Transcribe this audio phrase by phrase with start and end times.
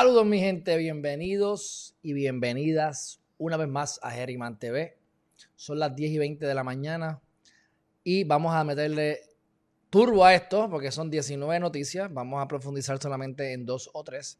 [0.00, 4.96] Saludos mi gente, bienvenidos y bienvenidas una vez más a Geriman TV.
[5.56, 7.20] Son las 10 y 20 de la mañana
[8.02, 9.20] y vamos a meterle
[9.90, 12.10] turbo a esto porque son 19 noticias.
[12.10, 14.38] Vamos a profundizar solamente en dos o tres.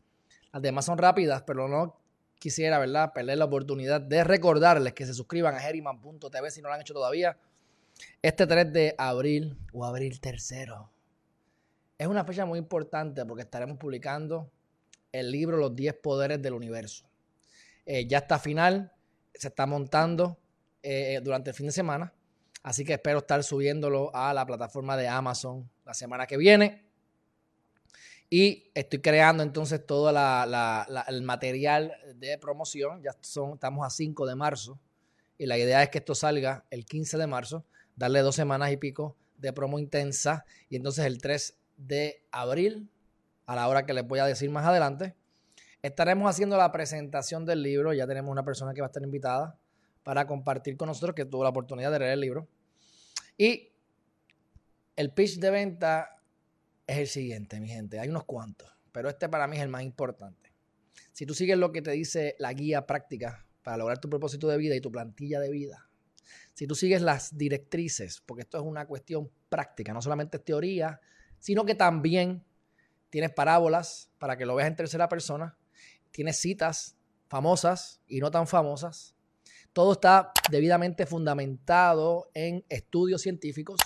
[0.51, 1.95] Las demás son rápidas, pero no
[2.39, 6.75] quisiera, ¿verdad?, perder la oportunidad de recordarles que se suscriban a Geriman.tv si no lo
[6.75, 7.37] han hecho todavía.
[8.23, 10.91] Este 3 de abril o abril tercero
[11.99, 14.51] es una fecha muy importante porque estaremos publicando
[15.13, 17.05] el libro Los 10 Poderes del Universo.
[17.87, 18.93] Eh, ya está final,
[19.35, 20.39] se está montando
[20.83, 22.13] eh, durante el fin de semana,
[22.63, 26.91] así que espero estar subiéndolo a la plataforma de Amazon la semana que viene.
[28.33, 33.03] Y estoy creando entonces todo el material de promoción.
[33.03, 34.79] Ya son, estamos a 5 de marzo.
[35.37, 37.65] Y la idea es que esto salga el 15 de marzo,
[37.97, 40.45] darle dos semanas y pico de promo intensa.
[40.69, 42.89] Y entonces el 3 de abril
[43.51, 45.17] a la hora que les voy a decir más adelante.
[45.83, 47.93] Estaremos haciendo la presentación del libro.
[47.93, 49.59] Ya tenemos una persona que va a estar invitada
[50.05, 52.47] para compartir con nosotros que tuvo la oportunidad de leer el libro.
[53.37, 53.73] Y
[54.95, 56.23] el pitch de venta
[56.87, 57.99] es el siguiente, mi gente.
[57.99, 60.53] Hay unos cuantos, pero este para mí es el más importante.
[61.11, 64.59] Si tú sigues lo que te dice la guía práctica para lograr tu propósito de
[64.59, 65.91] vida y tu plantilla de vida,
[66.55, 71.01] si tú sigues las directrices, porque esto es una cuestión práctica, no solamente es teoría,
[71.41, 72.45] sino que también
[73.11, 75.57] tienes parábolas para que lo veas en tercera persona,
[76.13, 76.97] tienes citas
[77.29, 79.15] famosas y no tan famosas.
[79.73, 83.79] Todo está debidamente fundamentado en estudios científicos.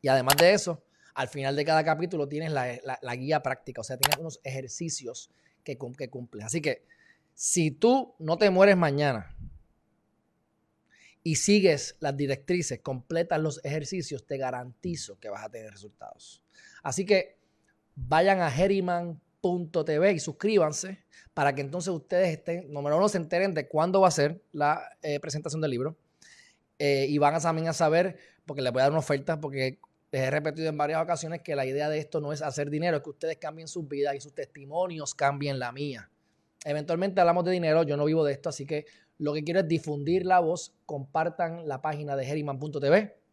[0.00, 0.84] Y además de eso,
[1.14, 5.30] al final de cada capítulo tienes la, guía práctica, o sea, tienes unos ejercicios
[5.62, 6.44] que, que cumples.
[6.44, 6.86] Así que
[7.34, 9.36] si tú no te mueres mañana
[11.22, 16.42] y sigues las directrices, completas los ejercicios, te garantizo que vas a tener resultados.
[16.82, 17.38] Así que
[17.94, 23.66] vayan a Heriman.tv y suscríbanse para que entonces ustedes estén, número uno, se enteren de
[23.66, 25.96] cuándo va a ser la eh, presentación del libro.
[26.78, 28.16] Eh, y van a también a saber,
[28.46, 29.78] porque les voy a dar una oferta, porque
[30.12, 32.98] les he repetido en varias ocasiones que la idea de esto no es hacer dinero,
[32.98, 36.10] es que ustedes cambien sus vidas y sus testimonios cambien la mía.
[36.64, 38.86] Eventualmente hablamos de dinero, yo no vivo de esto, así que
[39.18, 43.23] lo que quiero es difundir la voz, compartan la página de Heriman.tv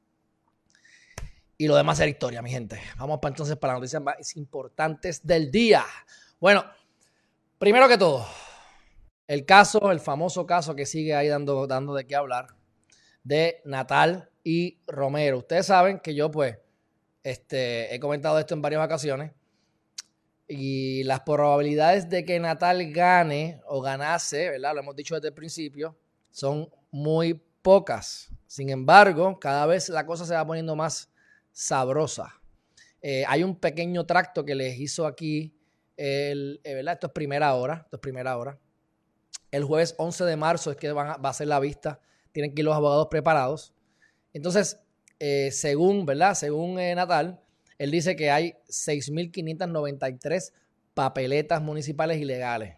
[1.61, 2.81] y lo demás es historia, mi gente.
[2.97, 5.85] Vamos para entonces para las noticias más importantes del día.
[6.39, 6.65] Bueno,
[7.59, 8.25] primero que todo,
[9.27, 12.47] el caso, el famoso caso que sigue ahí dando, dando de qué hablar,
[13.23, 15.37] de Natal y Romero.
[15.37, 16.57] Ustedes saben que yo, pues,
[17.21, 19.31] este, he comentado esto en varias ocasiones.
[20.47, 24.73] Y las probabilidades de que Natal gane o ganase, ¿verdad?
[24.73, 25.95] Lo hemos dicho desde el principio,
[26.31, 28.31] son muy pocas.
[28.47, 31.10] Sin embargo, cada vez la cosa se va poniendo más
[31.51, 32.41] sabrosa.
[33.01, 35.55] Eh, hay un pequeño tracto que les hizo aquí,
[35.97, 36.95] el, eh, ¿verdad?
[36.95, 38.59] Esto es primera hora, esto es primera hora.
[39.49, 41.99] El jueves 11 de marzo es que va a ser la vista,
[42.31, 43.73] tienen que ir los abogados preparados.
[44.33, 44.79] Entonces,
[45.19, 46.35] eh, según, ¿verdad?
[46.35, 47.41] Según Natal,
[47.77, 50.53] él dice que hay 6.593
[50.93, 52.77] papeletas municipales ilegales.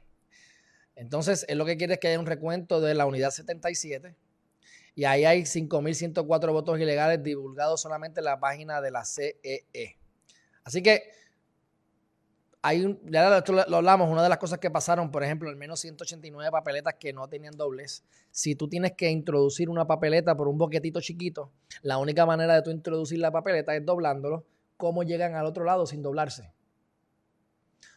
[0.96, 4.16] Entonces, él lo que quiere es que haya un recuento de la unidad 77
[4.96, 9.66] y ahí hay 5.104 votos ilegales divulgados solamente en la página de la CEE.
[9.74, 9.98] E.
[10.64, 11.12] Así que
[12.62, 15.58] hay un, ya esto lo hablamos, una de las cosas que pasaron, por ejemplo, al
[15.58, 18.06] menos 189 papeletas que no tenían dobles.
[18.32, 22.62] Si tú tienes que introducir una papeleta por un boquetito chiquito, la única manera de
[22.62, 24.46] tú introducir la papeleta es doblándolo.
[24.78, 26.54] ¿Cómo llegan al otro lado sin doblarse?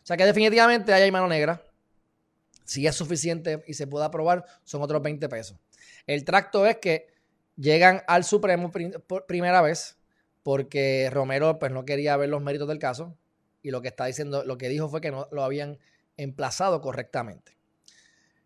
[0.02, 1.62] O sea que definitivamente ahí hay mano negra.
[2.64, 5.56] Si es suficiente y se puede aprobar, son otros 20 pesos.
[6.06, 7.08] El tracto es que
[7.56, 8.70] llegan al Supremo
[9.06, 9.96] por primera vez
[10.42, 13.16] porque Romero pues no quería ver los méritos del caso
[13.62, 15.78] y lo que está diciendo, lo que dijo fue que no lo habían
[16.16, 17.56] emplazado correctamente.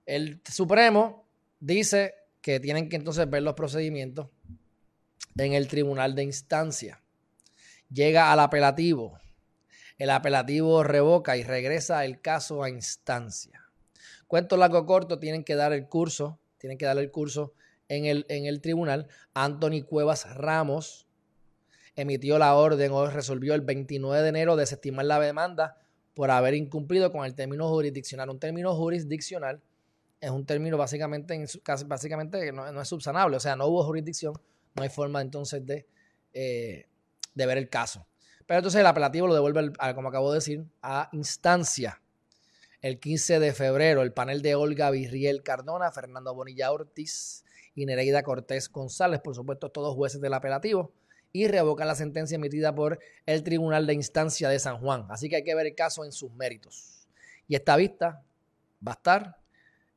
[0.07, 1.29] El Supremo
[1.59, 4.29] dice que tienen que entonces ver los procedimientos
[5.37, 7.03] en el tribunal de instancia.
[7.91, 9.19] Llega al apelativo.
[9.99, 13.63] El apelativo revoca y regresa el caso a instancia.
[14.27, 17.55] Cuento largo corto, tienen que dar el curso tienen que darle el curso
[17.89, 19.09] en el, en el tribunal.
[19.35, 21.09] Anthony Cuevas Ramos
[21.97, 25.77] emitió la orden o resolvió el 29 de enero desestimar la demanda
[26.15, 28.31] por haber incumplido con el término jurisdiccional.
[28.31, 29.61] Un término jurisdiccional
[30.21, 31.45] es un término básicamente,
[31.87, 34.35] básicamente que no, es subsanable, o sea, no hubo jurisdicción,
[34.75, 35.87] no hay forma entonces de,
[36.35, 36.87] eh,
[37.35, 38.07] de ver el caso.
[38.47, 42.03] Pero entonces el apelativo lo devuelve, como acabo de decir, a instancia.
[42.83, 47.45] El 15 de febrero, el panel de Olga Virriel Cardona, Fernando Bonilla Ortiz
[47.75, 50.91] y Nereida Cortés González, por supuesto, todos jueces del apelativo,
[51.31, 55.05] y revocan la sentencia emitida por el Tribunal de Instancia de San Juan.
[55.11, 57.07] Así que hay que ver el caso en sus méritos.
[57.49, 58.23] Y esta vista
[58.87, 59.37] va a estar,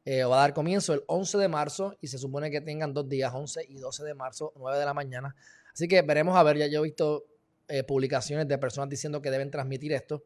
[0.03, 3.07] eh, va a dar comienzo el 11 de marzo y se supone que tengan dos
[3.07, 5.36] días, 11 y 12 de marzo, 9 de la mañana.
[5.74, 7.24] Así que veremos a ver, ya yo he visto
[7.69, 10.25] eh, publicaciones de personas diciendo que deben transmitir esto.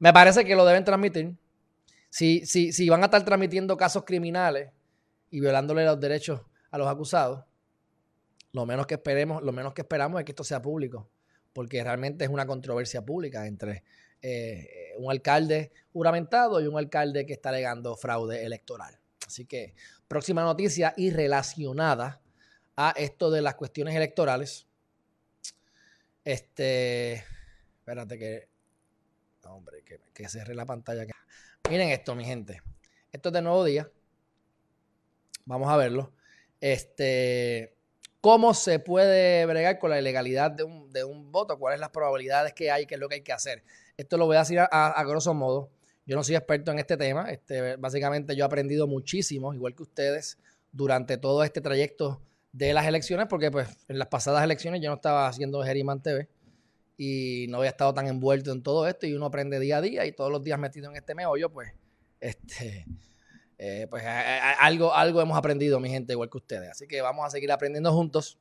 [0.00, 1.36] Me parece que lo deben transmitir.
[2.16, 4.72] Si, si, si van a estar transmitiendo casos criminales
[5.30, 6.40] y violándole los derechos
[6.70, 7.44] a los acusados,
[8.52, 11.10] lo menos que esperemos, lo menos que esperamos es que esto sea público,
[11.52, 13.84] porque realmente es una controversia pública entre
[14.22, 18.98] eh, un alcalde juramentado y un alcalde que está alegando fraude electoral.
[19.26, 19.74] Así que
[20.08, 22.22] próxima noticia y relacionada
[22.76, 24.66] a esto de las cuestiones electorales.
[26.24, 27.22] Este,
[27.80, 28.48] espérate que,
[29.42, 31.04] hombre, que, que cerré la pantalla.
[31.68, 32.62] Miren esto, mi gente.
[33.10, 33.90] Esto es de nuevo día.
[35.46, 36.12] Vamos a verlo.
[36.60, 37.74] Este,
[38.20, 41.58] ¿Cómo se puede bregar con la ilegalidad de un, voto?
[41.58, 42.86] ¿Cuáles las probabilidades que hay?
[42.86, 43.64] ¿Qué es lo que hay que hacer?
[43.96, 45.70] Esto lo voy a decir a, grosso modo.
[46.06, 47.32] Yo no soy experto en este tema.
[47.32, 50.38] Este, básicamente yo he aprendido muchísimo, igual que ustedes,
[50.70, 52.22] durante todo este trayecto
[52.52, 56.28] de las elecciones, porque pues en las pasadas elecciones yo no estaba haciendo Geriman TV
[56.96, 60.06] y no había estado tan envuelto en todo esto y uno aprende día a día
[60.06, 61.72] y todos los días metido en este meollo, pues
[62.20, 62.86] este
[63.58, 66.70] eh, pues algo, algo hemos aprendido, mi gente, igual que ustedes.
[66.70, 68.38] Así que vamos a seguir aprendiendo juntos.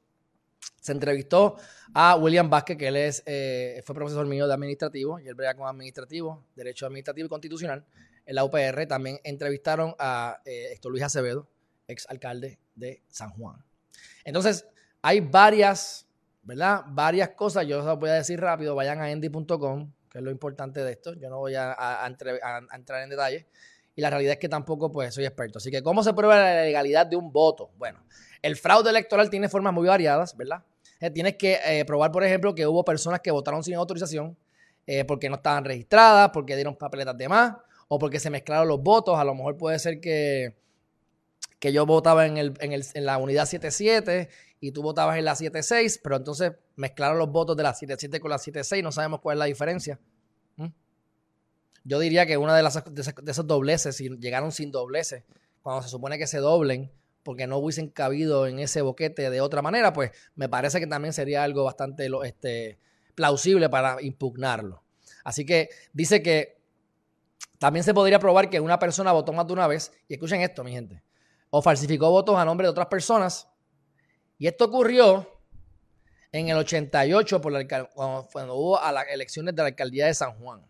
[0.82, 1.56] Se entrevistó
[1.94, 5.56] a William Vázquez, que él es, eh, fue profesor mío de administrativo y él brega
[5.56, 7.86] con administrativo, derecho administrativo y constitucional
[8.26, 8.86] en la UPR.
[8.88, 11.48] También entrevistaron a eh, Héctor Luis Acevedo,
[11.88, 13.64] ex alcalde de San Juan.
[14.24, 14.68] Entonces,
[15.02, 16.05] hay varias,
[16.46, 16.84] ¿verdad?
[16.88, 17.68] Varias cosas.
[17.68, 18.74] Yo os voy a decir rápido.
[18.76, 21.14] Vayan a endy.com, que es lo importante de esto.
[21.16, 23.46] Yo no voy a entrar en detalle
[23.96, 25.58] y la realidad es que tampoco pues soy experto.
[25.58, 27.72] Así que, ¿cómo se prueba la legalidad de un voto?
[27.78, 28.00] Bueno,
[28.42, 30.64] el fraude electoral tiene formas muy variadas, ¿verdad?
[31.00, 34.38] Eh, tienes que eh, probar, por ejemplo, que hubo personas que votaron sin autorización
[34.86, 37.56] eh, porque no estaban registradas, porque dieron papeletas de más
[37.88, 39.18] o porque se mezclaron los votos.
[39.18, 40.56] A lo mejor puede ser que,
[41.66, 44.30] que yo votaba en, el, en, el, en la unidad 77
[44.60, 48.30] y tú votabas en la 76, pero entonces mezclaron los votos de la 77 con
[48.30, 50.00] la 76, no sabemos cuál es la diferencia.
[51.84, 55.24] Yo diría que una de, las, de, esos dobleces, si llegaron sin dobleces,
[55.64, 56.92] cuando se supone que se doblen,
[57.24, 61.14] porque no hubiesen cabido en ese boquete de otra manera, pues me parece que también
[61.14, 62.78] sería algo bastante este,
[63.16, 64.84] plausible para impugnarlo.
[65.24, 66.60] Así que dice que
[67.58, 70.64] también se podría probar que una persona votó más de una vez, y escuchen esto,
[70.64, 71.02] mi gente,
[71.50, 73.48] o falsificó votos a nombre de otras personas,
[74.38, 75.30] y esto ocurrió
[76.32, 80.38] en el 88 por cuando, cuando hubo a las elecciones de la alcaldía de San
[80.40, 80.66] Juan.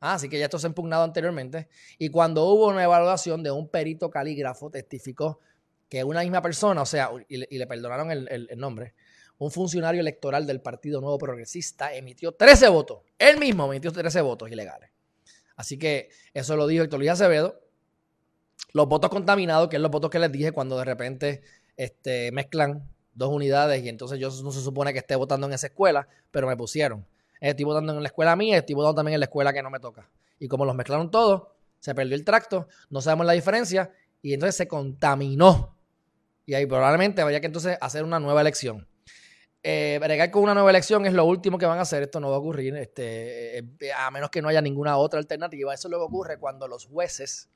[0.00, 1.68] Ah, así que ya esto se ha impugnado anteriormente.
[1.98, 5.40] Y cuando hubo una evaluación de un perito calígrafo, testificó
[5.88, 8.94] que una misma persona, o sea, y le, perdonaron el, nombre,
[9.38, 13.02] un funcionario electoral del Partido Nuevo Progresista emitió 13 votos.
[13.18, 14.90] Él mismo emitió 13 votos ilegales.
[15.56, 17.63] Así que eso lo dijo Héctor Luis Acevedo.
[18.72, 21.42] Los votos contaminados, que es los votos que les dije cuando de repente
[21.76, 25.68] este, mezclan dos unidades y entonces yo no se supone que esté votando en esa
[25.68, 27.06] escuela, pero me pusieron
[27.50, 29.80] estoy votando en la escuela mía, estoy votando también en la escuela que no me
[29.80, 30.08] toca.
[30.38, 31.48] Y como los mezclaron todos,
[31.78, 35.76] se perdió el tracto, no sabemos la diferencia y entonces se contaminó.
[36.46, 38.86] Y ahí probablemente vaya que entonces hacer una nueva elección.
[39.62, 42.02] Eh, bregar con una nueva elección es lo último que van a hacer.
[42.02, 43.64] Esto no va a ocurrir, este, eh,
[43.96, 45.72] a menos que no haya ninguna otra alternativa.
[45.72, 47.48] Eso luego ocurre cuando los jueces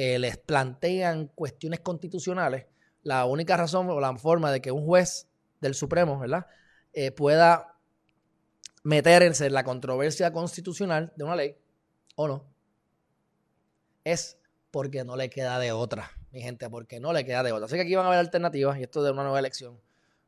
[0.00, 2.66] eh, les plantean cuestiones constitucionales.
[3.02, 5.26] La única razón o la forma de que un juez
[5.60, 6.46] del Supremo, ¿verdad?
[6.92, 7.80] Eh, pueda
[8.84, 11.56] meterse en la controversia constitucional de una ley
[12.14, 12.46] o no,
[14.04, 14.38] es
[14.70, 17.66] porque no le queda de otra, mi gente, porque no le queda de otra.
[17.66, 19.80] Así que aquí van a haber alternativas y esto de una nueva elección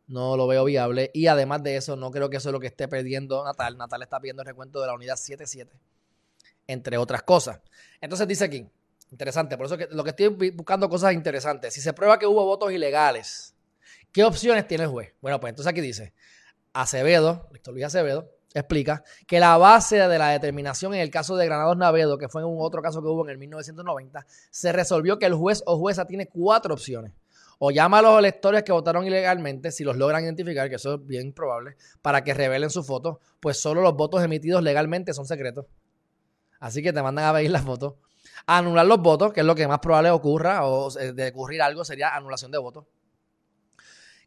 [0.08, 1.12] no lo veo viable.
[1.14, 3.78] Y además de eso, no creo que eso es lo que esté perdiendo Natal.
[3.78, 5.70] Natal está pidiendo el recuento de la unidad 77,
[6.66, 7.60] entre otras cosas.
[8.00, 8.68] Entonces dice aquí,
[9.10, 11.74] interesante, por eso que lo que estoy buscando cosas interesantes.
[11.74, 13.54] Si se prueba que hubo votos ilegales,
[14.12, 15.14] ¿qué opciones tiene el juez?
[15.20, 16.14] Bueno, pues entonces aquí dice,
[16.72, 21.46] Acevedo, Víctor Luis Acevedo, explica que la base de la determinación en el caso de
[21.46, 25.18] Granados Navedo, que fue en un otro caso que hubo en el 1990, se resolvió
[25.18, 27.12] que el juez o jueza tiene cuatro opciones.
[27.62, 31.06] O llama a los electores que votaron ilegalmente, si los logran identificar, que eso es
[31.06, 35.66] bien probable, para que revelen su foto, pues solo los votos emitidos legalmente son secretos.
[36.58, 37.94] Así que te mandan a ver las fotos.
[38.46, 42.14] Anular los votos, que es lo que más probable ocurra, o de ocurrir algo sería
[42.14, 42.84] anulación de votos.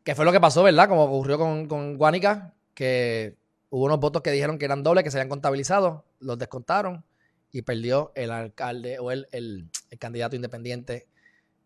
[0.03, 0.89] Que fue lo que pasó, ¿verdad?
[0.89, 3.37] Como ocurrió con, con Guánica, que
[3.73, 7.03] Hubo unos votos que dijeron que eran dobles, que se habían contabilizado, los descontaron
[7.51, 11.07] y perdió el alcalde o el, el, candidato independiente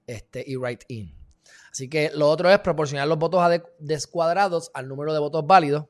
[0.08, 1.14] este, y right in.
[1.70, 3.44] Así que lo otro es proporcionar los votos
[3.80, 5.88] descuadrados al número de votos válidos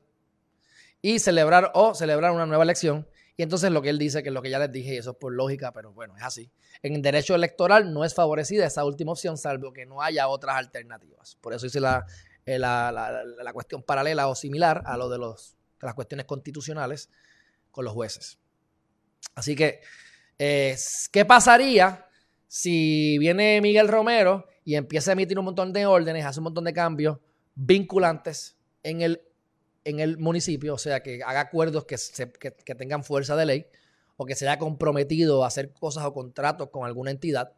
[1.00, 3.06] y celebrar o celebrar una nueva elección.
[3.38, 5.12] Y entonces lo que él dice, que es lo que ya les dije, y eso
[5.12, 6.50] es por lógica, pero bueno, es así.
[6.82, 11.36] En derecho electoral no es favorecida esa última opción, salvo que no haya otras alternativas.
[11.40, 12.04] Por eso hice la,
[12.44, 17.10] eh, la, cuestión paralela o similar a lo de, los, de las cuestiones constitucionales
[17.70, 18.40] con los jueces.
[19.36, 19.82] Así que,
[20.36, 20.76] eh,
[21.12, 22.08] ¿qué pasaría
[22.48, 26.64] si viene Miguel Romero y empieza a emitir un montón de órdenes, hace un montón
[26.64, 27.18] de cambios
[27.54, 29.22] vinculantes en el,
[29.88, 31.96] en el municipio, o sea, que haga acuerdos que,
[32.74, 33.66] tengan fuerza de ley
[34.16, 37.52] o que se haya comprometido a hacer cosas o contratos con alguna entidad.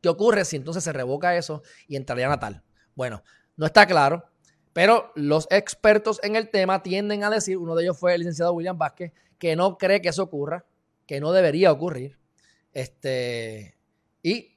[0.00, 2.62] ¿Qué ocurre si entonces se revoca eso y entraría Natal?
[2.96, 3.22] Bueno,
[3.56, 4.24] no está claro,
[4.72, 8.52] pero los expertos en el tema tienden a decir, uno de ellos fue el licenciado
[8.52, 10.64] William Vázquez, que no cree que eso ocurra,
[11.06, 12.18] que no debería ocurrir.
[12.72, 13.76] Este,
[14.22, 14.51] y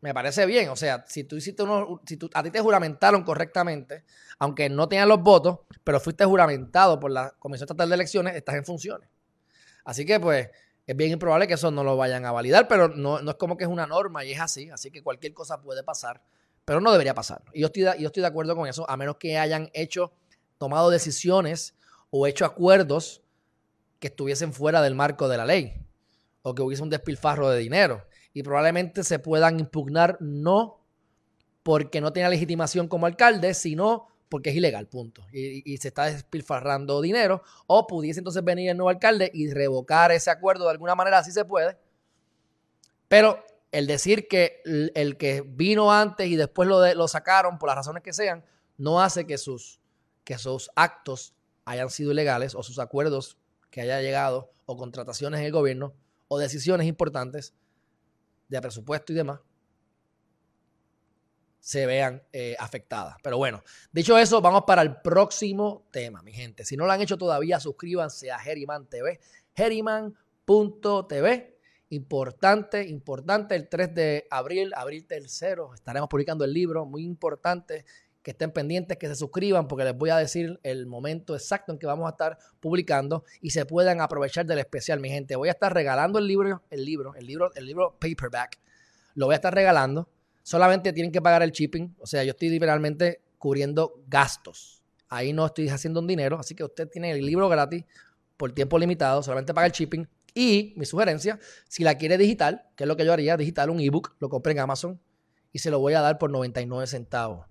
[0.00, 3.22] me parece bien, o sea, si tú hiciste uno, si tú, a ti te juramentaron
[3.22, 4.04] correctamente,
[4.38, 8.54] aunque no tenían los votos, pero fuiste juramentado por la Comisión Estatal de Elecciones, estás
[8.54, 9.08] en funciones.
[9.84, 10.48] Así que, pues,
[10.86, 13.56] es bien improbable que eso no lo vayan a validar, pero no, no es como
[13.56, 16.22] que es una norma y es así, así que cualquier cosa puede pasar,
[16.64, 17.42] pero no debería pasar.
[17.52, 20.12] Y yo estoy, yo estoy de acuerdo con eso, a menos que hayan hecho,
[20.56, 21.74] tomado decisiones
[22.10, 23.22] o hecho acuerdos
[23.98, 25.86] que estuviesen fuera del marco de la ley
[26.42, 28.06] o que hubiese un despilfarro de dinero.
[28.32, 30.80] Y probablemente se puedan impugnar no
[31.62, 35.26] porque no tenga legitimación como alcalde, sino porque es ilegal, punto.
[35.32, 37.42] Y, se está despilfarrando dinero.
[37.66, 41.32] O pudiese entonces venir el nuevo alcalde y revocar ese acuerdo de alguna manera, así
[41.32, 41.76] se puede.
[43.08, 47.76] Pero el decir que el, que vino antes y después lo, lo sacaron por las
[47.76, 48.44] razones que sean,
[48.78, 49.80] no hace que sus,
[50.24, 50.36] que
[50.76, 51.34] actos
[51.64, 53.36] hayan sido ilegales o sus acuerdos
[53.70, 55.92] que haya llegado o contrataciones en el gobierno
[56.28, 57.54] o decisiones importantes
[58.50, 59.40] de presupuesto y demás
[61.60, 63.16] se vean eh, afectadas.
[63.22, 66.64] Pero bueno, dicho eso, vamos para el próximo tema, mi gente.
[66.64, 69.20] Si no lo han hecho todavía, suscríbanse a Geriman TV,
[69.54, 71.56] geriman.tv.
[71.92, 77.84] Importante, importante, el 3 de abril, abril tercero, estaremos publicando el libro, muy importante
[78.22, 81.78] que estén pendientes, que se suscriban, porque les voy a decir el momento exacto en
[81.78, 85.36] que vamos a estar publicando y se puedan aprovechar del especial, mi gente.
[85.36, 88.58] Voy a estar regalando el libro, el libro, el libro, el libro paperback.
[89.14, 90.08] Lo voy a estar regalando.
[90.42, 91.96] Solamente tienen que pagar el shipping.
[91.98, 94.82] O sea, yo estoy literalmente cubriendo gastos.
[95.08, 96.38] Ahí no estoy haciendo un dinero.
[96.38, 97.84] Así que usted tiene el libro gratis
[98.36, 99.22] por tiempo limitado.
[99.22, 100.06] Solamente paga el shipping.
[100.34, 103.80] Y mi sugerencia, si la quiere digital, que es lo que yo haría, digital, un
[103.80, 105.00] ebook, lo compré en Amazon
[105.52, 107.46] y se lo voy a dar por 99 centavos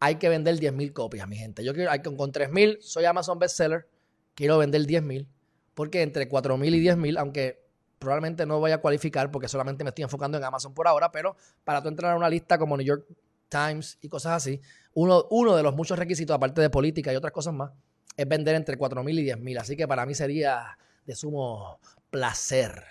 [0.00, 1.62] hay que vender 10.000 copias, mi gente.
[1.62, 3.86] Yo quiero, con, con 3.000 soy Amazon bestseller,
[4.34, 5.26] quiero vender 10.000,
[5.74, 7.62] porque entre 4.000 y 10.000, aunque
[7.98, 11.36] probablemente no voy a cualificar porque solamente me estoy enfocando en Amazon por ahora, pero
[11.64, 13.06] para tú entrar a una lista como New York
[13.50, 14.60] Times y cosas así,
[14.94, 17.70] uno, uno de los muchos requisitos, aparte de política y otras cosas más,
[18.16, 19.60] es vender entre 4.000 y 10.000.
[19.60, 21.78] Así que para mí sería de sumo
[22.10, 22.84] placer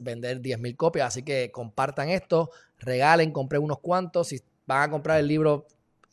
[0.00, 1.08] vender 10.000 copias.
[1.08, 4.28] Así que compartan esto, regalen, compren unos cuantos.
[4.28, 5.66] Si van a comprar el libro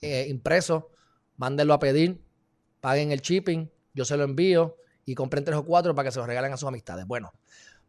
[0.03, 0.91] eh, impreso,
[1.37, 2.21] mándenlo a pedir,
[2.81, 6.19] paguen el shipping, yo se lo envío y compren tres o cuatro para que se
[6.19, 7.07] los regalen a sus amistades.
[7.07, 7.31] Bueno,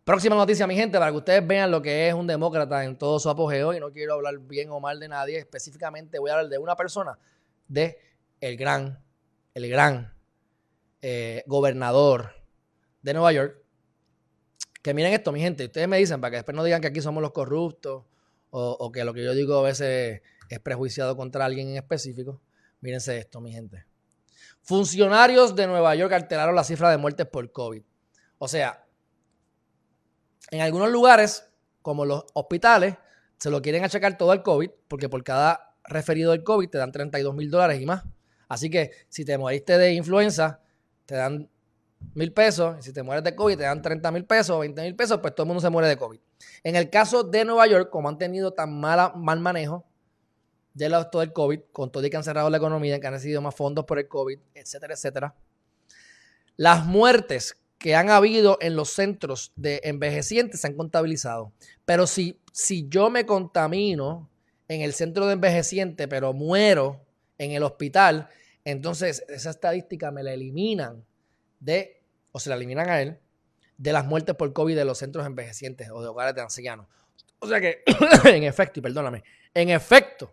[0.05, 3.19] próxima noticia, mi gente, para que ustedes vean lo que es un demócrata en todo
[3.19, 6.49] su apogeo y no quiero hablar bien o mal de nadie, específicamente voy a hablar
[6.49, 7.19] de una persona,
[7.67, 7.99] de
[8.41, 9.03] el gran,
[9.53, 10.15] el gran
[11.03, 12.31] eh, gobernador
[13.03, 13.61] de Nueva York.
[14.83, 17.01] Que miren esto, mi gente, ustedes me dicen para que después no digan que aquí
[17.01, 18.05] somos los corruptos
[18.51, 22.41] o, o que lo que yo digo a veces es prejuiciado contra alguien en específico.
[22.81, 23.87] Mírense esto, mi gente.
[24.63, 27.83] Funcionarios de Nueva York alteraron la cifra de muertes por COVID.
[28.39, 28.85] O sea,
[30.51, 31.49] en algunos lugares,
[31.83, 32.97] como los hospitales,
[33.39, 36.93] se lo quieren achacar todo al COVID, porque por cada referido del COVID te dan
[36.93, 38.05] 32 mil dólares y más.
[38.49, 40.61] Así que si te moriste de influenza,
[41.07, 41.49] te dan
[42.15, 42.77] mil pesos.
[42.79, 45.35] Y si te mueres de COVID, te dan 30 mil pesos, 20 mil pesos, pues
[45.35, 46.21] todo el mundo se muere de COVID.
[46.63, 49.85] En el caso de Nueva York, como han tenido tan mala, mal manejo
[50.75, 53.41] de todo el COVID, con todo y que han cerrado la economía, que han recibido
[53.41, 55.35] más fondos por el COVID, etcétera, etcétera.
[56.57, 61.53] Las muertes que han habido en los centros de envejecientes se han contabilizado.
[61.85, 64.31] Pero si, si yo me contamino
[64.69, 67.05] en el centro de envejeciente, pero muero
[67.39, 68.29] en el hospital,
[68.65, 71.05] entonces esa estadística me la eliminan
[71.61, 72.03] de,
[72.33, 73.19] o se la eliminan a él,
[73.77, 76.87] de las muertes por COVID de los centros envejecientes o de hogares de ancianos.
[77.39, 77.83] O sea que,
[78.25, 80.33] en efecto, y perdóname, en efecto,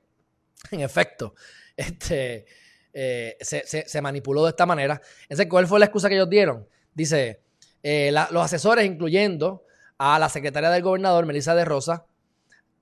[0.71, 1.33] en efecto,
[1.75, 2.45] este,
[2.93, 5.01] eh, se, manipuló de esta manera.
[5.23, 6.67] Entonces, ¿cuál fue la excusa que ellos dieron?
[6.93, 7.41] Dice,
[7.81, 9.65] eh, los asesores, incluyendo
[9.97, 12.05] a la secretaria del gobernador, Melissa de Rosa,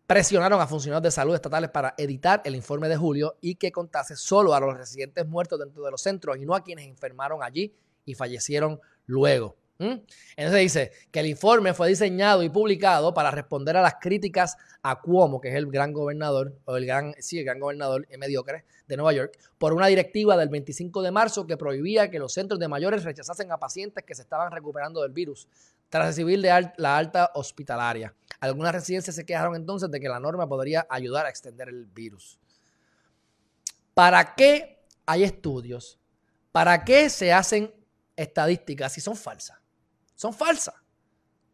[0.07, 4.15] presionaron a funcionarios de salud estatales para editar el informe de julio y que contase
[4.15, 7.75] solo a los residentes muertos dentro de los centros y no a quienes enfermaron allí
[8.05, 9.55] y fallecieron luego.
[9.79, 9.95] ¿Mm?
[10.35, 14.99] Entonces dice que el informe fue diseñado y publicado para responder a las críticas a
[14.99, 18.97] Cuomo, que es el gran gobernador, o el gran, sí, el gran gobernador mediocre de
[18.97, 22.67] Nueva York, por una directiva del 25 de marzo que prohibía que los centros de
[22.67, 25.47] mayores rechazasen a pacientes que se estaban recuperando del virus,
[25.87, 28.13] tras recibir la alta hospitalaria.
[28.41, 32.37] Algunas residencias se quejaron entonces de que la norma podría ayudar a extender el virus.
[33.93, 35.99] ¿Para qué hay estudios?
[36.51, 37.73] ¿Para qué se hacen
[38.15, 39.58] estadísticas si son falsas?
[40.19, 40.75] Son falsas.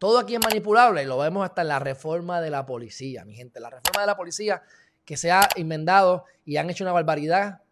[0.00, 3.36] Todo aquí es manipulable y lo vemos hasta en la reforma de la policía, mi
[3.36, 3.60] gente.
[3.60, 4.60] La reforma de la policía
[5.04, 7.62] que se ha inventado y han hecho una barbaridad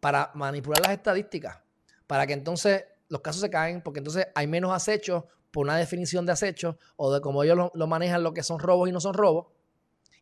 [0.00, 1.60] para manipular las estadísticas,
[2.08, 6.26] para que entonces los casos se caen, porque entonces hay menos acechos por una definición
[6.26, 9.14] de acecho o de cómo ellos lo, manejan lo que son robos y no son
[9.14, 9.46] robos.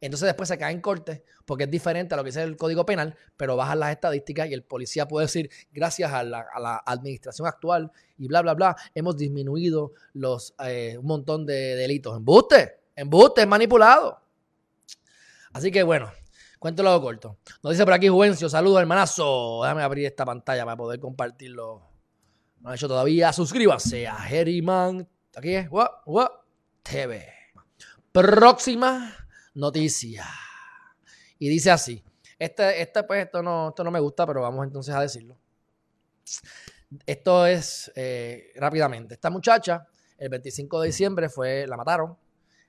[0.04, 2.84] Entonces después se cae en corte porque es diferente a lo que dice el Código
[2.84, 7.90] Penal, pero bajan las estadísticas y el policía puede decir, gracias a la, administración actual
[8.18, 12.18] y bla, bla, bla, hemos disminuido los, eh, un montón de delitos.
[12.18, 14.20] Embuste, embuste, manipulado.
[15.54, 16.12] Así que bueno,
[16.58, 17.38] cuéntelo corto.
[17.62, 19.60] Nos dice por aquí Juvencio, saludos hermanazo.
[19.62, 21.80] Déjame abrir esta pantalla para poder compartirlo.
[22.60, 23.32] No ha hecho todavía.
[23.32, 25.08] Suscríbase a Herriman.
[25.34, 26.30] Aquí es, what,
[26.82, 27.26] TV.
[28.12, 29.23] Próxima
[29.54, 30.26] noticia.
[31.38, 32.04] Y dice así.
[32.38, 35.36] Este, este, pues, esto no, esto no me gusta, pero vamos entonces a decirlo.
[37.06, 39.14] Esto es eh, rápidamente.
[39.14, 39.86] Esta muchacha,
[40.18, 42.16] el 25 de diciembre, fue, la mataron.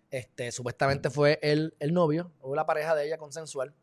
[0.09, 3.73] Este, supuestamente fue el, el novio o la pareja de ella consensual.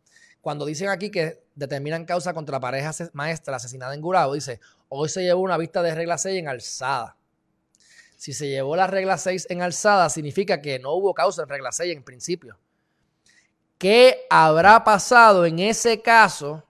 [0.41, 5.09] Cuando dicen aquí que determinan causa contra la pareja maestra asesinada en Gurabo, dice, hoy
[5.09, 7.17] se llevó una vista de regla 6 en alzada.
[8.17, 11.71] Si se llevó la regla 6 en alzada, significa que no hubo causa en regla
[11.71, 12.59] 6 en principio.
[13.83, 16.63] ¿Qué habrá pasado en ese caso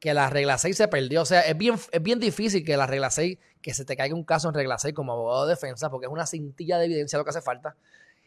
[0.00, 1.20] que la regla 6 se perdió?
[1.20, 4.14] O sea, es bien, es bien difícil que la regla 6, que se te caiga
[4.14, 7.18] un caso en regla 6 como abogado de defensa, porque es una cintilla de evidencia
[7.18, 7.76] lo que hace falta.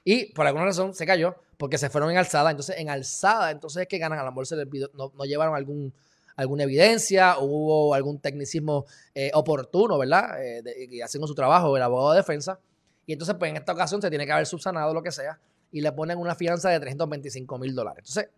[0.04, 2.52] Y por alguna razón se cayó porque se fueron en alzada.
[2.52, 4.20] Entonces, en alzada, entonces es que ganan.
[4.20, 4.56] A lo mejor se
[4.94, 5.92] no, llevaron algún,
[6.36, 10.44] alguna evidencia, hubo algún tecnicismo eh, oportuno, ¿verdad?
[10.44, 12.60] Eh, de, haciendo su trabajo, el abogado de defensa.
[13.08, 15.40] Y entonces, pues en esta ocasión se tiene que haber subsanado lo que sea
[15.72, 18.06] y le ponen una fianza de 325 mil dólares.
[18.08, 18.30] Entonces,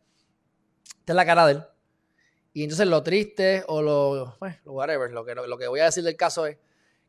[1.00, 1.64] esta es la cara de él.
[2.54, 6.04] Y entonces lo triste o lo, bueno, whatever, lo que, lo que voy a decir
[6.04, 6.58] del caso es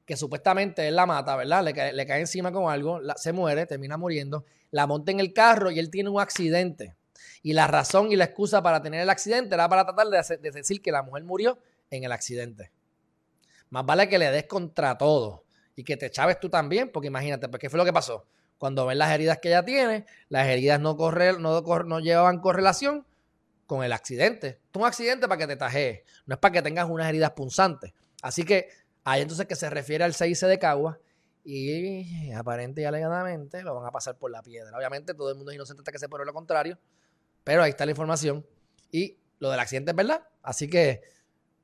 [0.05, 1.65] que supuestamente él la mata, ¿verdad?
[1.65, 5.33] Le cae, le cae encima con algo, se muere, termina muriendo, la monta en el
[5.33, 6.97] carro y él tiene un accidente.
[7.43, 10.51] Y la razón y la excusa para tener el accidente era para tratar de, de
[10.51, 11.59] decir que la mujer murió
[11.91, 12.71] en el accidente.
[13.71, 15.45] Más vale que le des contra todo
[15.77, 18.27] y que te chaves tú también, porque imagínate, pues, ¿qué fue lo que pasó?
[18.59, 23.07] Cuando ven las heridas que ella tiene, las heridas no, corre, no, llevaban correlación
[23.67, 24.61] con el accidente.
[24.73, 27.93] Es un accidente para que te tajees, no es para que tengas unas heridas punzantes.
[28.21, 28.69] Así que
[29.05, 30.99] hay entonces que se refiere al 6 de Cagua
[31.45, 34.77] y aparente y alegadamente lo van a pasar por la piedra.
[34.77, 36.79] Obviamente todo el mundo es inocente hasta que se pruebe lo contrario,
[37.45, 38.45] pero ahí está la información
[38.91, 40.27] y lo del accidente es verdad.
[40.43, 41.03] Así que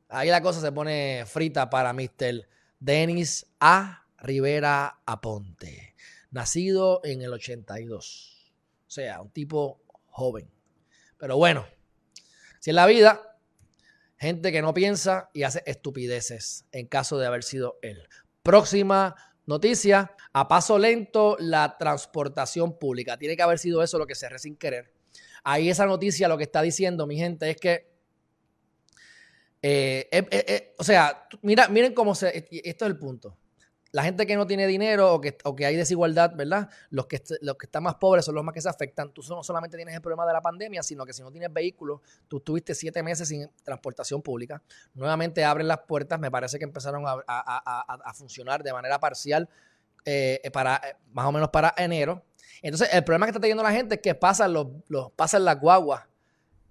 [0.09, 2.47] ahí la cosa se pone frita para Mr.
[2.79, 4.03] Denis A.
[4.17, 5.94] Rivera Aponte
[6.35, 8.53] nacido en el 82.
[8.87, 10.51] O sea, un tipo joven.
[11.17, 11.65] Pero bueno,
[12.59, 13.39] si en la vida,
[14.19, 18.09] gente que no piensa y hace estupideces en caso de haber sido él.
[18.43, 19.15] Próxima
[19.47, 23.17] noticia, a paso lento la transportación pública.
[23.17, 24.93] Tiene que haber sido eso lo que cerré sin querer.
[25.45, 27.95] Ahí esa noticia lo que está diciendo, mi gente, es que
[29.63, 32.49] eh, eh, eh, o sea, mira, miren cómo se.
[32.51, 33.39] Esto es el punto
[33.95, 36.69] la gente que no tiene dinero o que, que hay desigualdad, ¿verdad?
[36.91, 39.13] Los que, los que están más pobres son los más que se afectan.
[39.13, 42.03] Tú no solamente tienes el problema de la pandemia, sino que si no tienes vehículo,
[42.27, 44.61] tú estuviste siete meses sin transportación pública.
[44.95, 49.49] Nuevamente abren las puertas, me parece que empezaron a, funcionar de manera parcial
[50.05, 52.25] eh, para, eh, más o menos para enero.
[52.63, 55.61] Entonces, el problema que está teniendo la gente es que pasan, los, los, pasan las
[55.61, 56.03] guaguas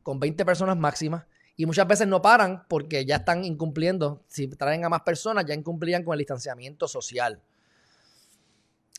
[0.02, 1.24] con 20 personas máximas
[1.56, 4.24] y muchas veces no paran porque ya están incumpliendo.
[4.28, 7.42] Si traen a más personas, ya incumplían con el distanciamiento social.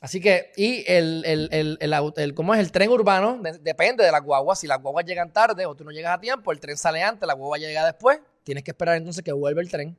[0.01, 2.61] Así que, y el, el, el, el, ¿cómo es?
[2.61, 4.61] El tren urbano depende de las guaguas.
[4.61, 7.27] Si las guaguas llegan tarde o tú no llegas a tiempo, el tren sale antes,
[7.27, 8.21] la guagua llega después.
[8.43, 9.97] Tienes que esperar entonces que vuelva el tren.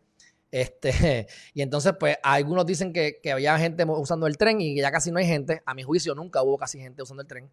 [0.52, 4.92] Este, y entonces, pues, algunos dicen que, que, había gente usando el tren y ya
[4.92, 5.64] casi no hay gente.
[5.66, 7.50] A mi juicio, nunca hubo casi gente usando el tren.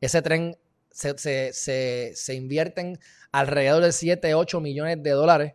[0.00, 0.56] Ese tren
[0.90, 2.98] se, se, se, invierten
[3.32, 5.54] alrededor de 7, 8 millones de dólares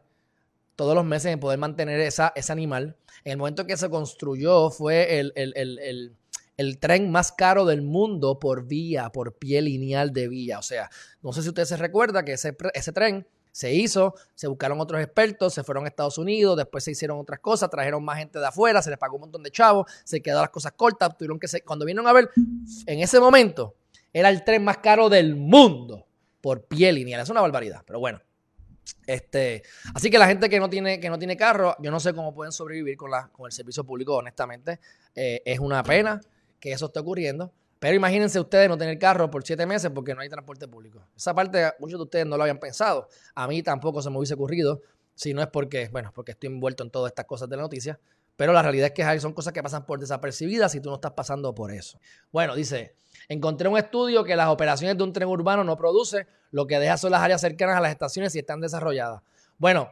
[0.76, 2.96] todos los meses en poder mantener esa, ese animal.
[3.24, 8.66] En el momento que se construyó fue el, el, tren más caro del mundo por
[8.66, 10.60] vía, por pie lineal de vía.
[10.60, 10.90] O sea,
[11.22, 15.00] no sé si usted se recuerda que ese, ese tren Se hizo, se buscaron otros
[15.00, 18.48] expertos, se fueron a Estados Unidos, después se hicieron otras cosas, trajeron más gente de
[18.48, 21.48] afuera, se les pagó un montón de chavos, se quedaron las cosas cortas, tuvieron que
[21.62, 22.32] cuando vinieron a ver,
[22.88, 23.76] en ese momento
[24.14, 26.08] era el tren más caro del mundo
[26.40, 27.22] por pie lineal.
[27.22, 28.22] Es una barbaridad, pero bueno.
[29.08, 32.14] Este, así que la gente que no tiene, que no tiene carro, yo no sé
[32.14, 34.80] cómo pueden sobrevivir con, la, con el servicio público, honestamente.
[35.16, 36.22] Eh, es una pena
[36.60, 37.52] que eso esté ocurriendo.
[37.80, 41.06] Pero imagínense ustedes no tener carro por siete meses porque no hay transporte público.
[41.18, 43.10] Esa parte muchos de ustedes no lo habían pensado.
[43.36, 44.82] A mí tampoco se me hubiese ocurrido,
[45.16, 48.00] si no es porque, bueno, porque estoy envuelto en todas estas cosas de la noticia.
[48.38, 51.12] Pero la realidad es que son cosas que pasan por desapercibidas y tú no estás
[51.12, 52.00] pasando por eso.
[52.32, 52.96] Bueno, dice,
[53.30, 56.98] encontré un estudio que las operaciones de un tren urbano no produce, lo que deja
[56.98, 59.22] son las áreas cercanas a las estaciones y están desarrolladas.
[59.58, 59.90] Bueno,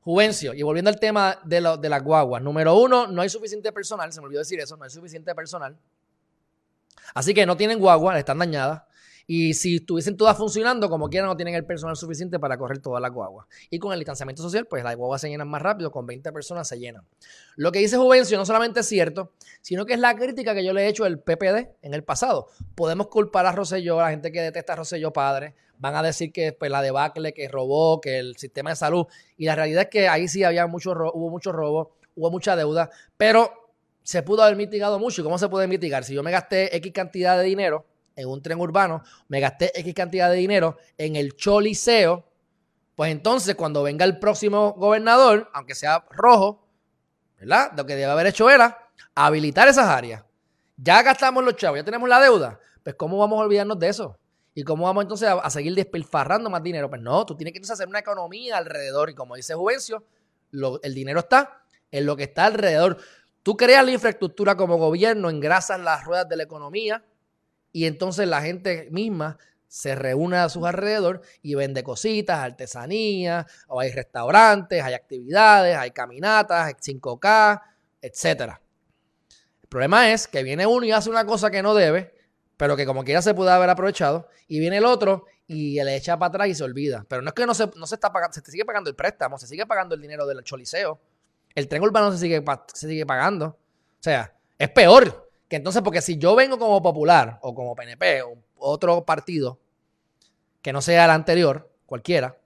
[0.00, 2.42] Juvencio, y volviendo al tema de, las guaguas.
[2.42, 5.76] Número uno, no hay suficiente personal, se me olvidó decir eso, no hay suficiente personal.
[7.14, 8.82] Así que no tienen guaguas, están dañadas.
[9.30, 13.02] Y si estuviesen todas funcionando, como quieran, no tienen el personal suficiente para correr todas
[13.02, 13.46] las guaguas.
[13.68, 16.66] Y con el distanciamiento social, pues las guaguas se llenan más rápido, con 20 personas
[16.66, 17.04] se llenan.
[17.54, 20.72] Lo que dice Juvencio no solamente es cierto, sino que es la crítica que yo
[20.72, 22.48] le he hecho al PPD en el pasado.
[22.74, 26.32] Podemos culpar a Rosselló, a la gente que detesta a Rosselló padre, van a decir
[26.32, 29.06] que pues, la debacle, que robó, que el sistema de salud.
[29.36, 32.88] Y la realidad es que ahí sí había mucho hubo mucho robo, hubo mucha deuda,
[33.18, 35.20] pero se pudo haber mitigado mucho.
[35.20, 36.02] ¿Y cómo se puede mitigar?
[36.02, 37.84] Si yo me gasté X cantidad de dinero
[38.18, 42.24] en un tren urbano, me gasté X cantidad de dinero en el Choliseo,
[42.96, 46.66] pues entonces cuando venga el próximo gobernador, aunque sea rojo,
[47.38, 47.70] ¿verdad?
[47.76, 50.24] Lo que debe haber hecho era habilitar esas áreas.
[50.76, 52.58] Ya gastamos los chavos, ya tenemos la deuda.
[52.82, 54.18] Pues ¿cómo vamos a olvidarnos de eso?
[54.52, 56.88] ¿Y cómo vamos entonces a, seguir despilfarrando más dinero?
[56.88, 59.10] Pues no, tú tienes que hacer una economía alrededor.
[59.10, 60.02] Y como dice Juvencio,
[60.82, 62.98] el dinero está en lo que está alrededor.
[63.44, 67.04] Tú creas la infraestructura como gobierno, engrasas las ruedas de la economía,
[67.72, 73.80] y entonces la gente misma se reúne a sus alrededor y vende cositas, artesanías, o
[73.80, 77.62] hay restaurantes, hay actividades, hay caminatas, hay 5K,
[78.00, 78.54] etc.
[79.62, 82.14] El problema es que viene uno y hace una cosa que no debe,
[82.56, 86.18] pero que como quiera se puede haber aprovechado, y viene el otro y le echa
[86.18, 87.04] para atrás y se olvida.
[87.08, 89.38] Pero no es que no se, no se está pagando, se sigue pagando el préstamo,
[89.38, 90.98] se sigue pagando el dinero del choliseo,
[91.54, 93.46] el tren urbano se sigue, se sigue pagando.
[93.46, 98.22] O sea, es peor que entonces, porque si yo vengo como popular o como PNP
[98.22, 99.58] o otro partido
[100.62, 102.36] que no sea el anterior, cualquiera,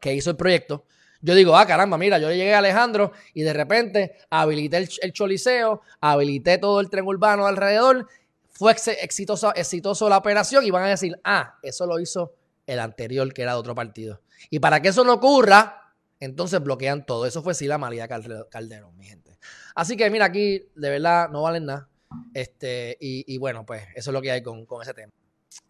[0.00, 0.84] que hizo el proyecto,
[1.20, 5.82] yo digo, ah, caramba, mira, yo llegué a Alejandro y de repente habilité el, choliseo,
[6.00, 8.08] habilité todo el tren urbano alrededor,
[8.50, 12.34] fue exitoso, exitoso la operación y van a decir, ah, eso lo hizo
[12.66, 14.20] el anterior que era de otro partido.
[14.50, 17.26] Y para que eso no ocurra, entonces bloquean todo.
[17.26, 19.38] Eso fue sí la María Calderón, mi gente.
[19.74, 21.88] Así que mira, aquí de verdad no valen nada.
[22.34, 25.12] Este, y, bueno, pues eso es lo que hay con, ese tema.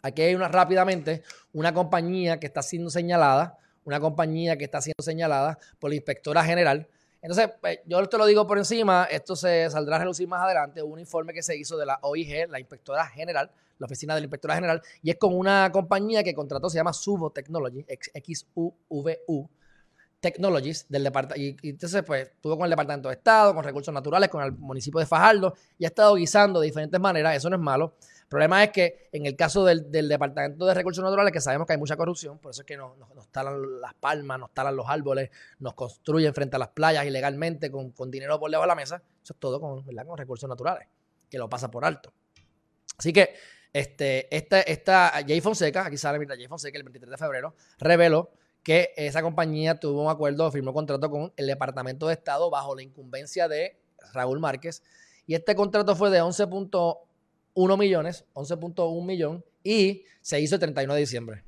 [0.02, 5.02] Aquí hay una rápidamente una compañía que está siendo señalada, una compañía que está siendo
[5.02, 6.88] señalada por la inspectora general.
[7.20, 10.82] Entonces, pues, yo te lo digo por encima, esto se saldrá a relucir más adelante,
[10.82, 14.24] un informe que se hizo de la OIG, la inspectora general, la oficina de la
[14.24, 19.50] inspectora general, y es con una compañía que contrató, se llama Suvo Technology, XUVU,
[20.22, 21.58] Technologies del departamento.
[21.62, 25.00] Y, entonces, pues, estuvo con el Departamento de Estado, con Recursos Naturales, con el municipio
[25.00, 27.36] de Fajardo, y ha estado guisando de diferentes maneras.
[27.36, 27.96] Eso no es malo.
[28.00, 31.72] El problema es que en el caso del, Departamento de Recursos Naturales, que sabemos que
[31.72, 32.94] hay mucha corrupción, por eso es que nos,
[33.32, 37.92] talan las palmas, nos talan los árboles, nos construyen frente a las playas ilegalmente con,
[38.10, 39.02] dinero por debajo de la mesa.
[39.22, 40.86] Eso es todo con, con recursos naturales,
[41.28, 42.12] que lo pasa por alto.
[42.96, 43.34] Así que
[43.72, 48.30] este, esta, esta Jay Fonseca, aquí sale, mira, Jay Fonseca el 23 de febrero, reveló
[48.62, 52.76] que esa compañía tuvo un acuerdo, firmó un contrato con el Departamento de Estado bajo
[52.76, 53.80] la incumbencia de
[54.12, 54.82] Raúl Márquez.
[55.26, 61.00] Y este contrato fue de 11.1 millones, 11.1 millón, y se hizo el 31 de
[61.00, 61.44] diciembre.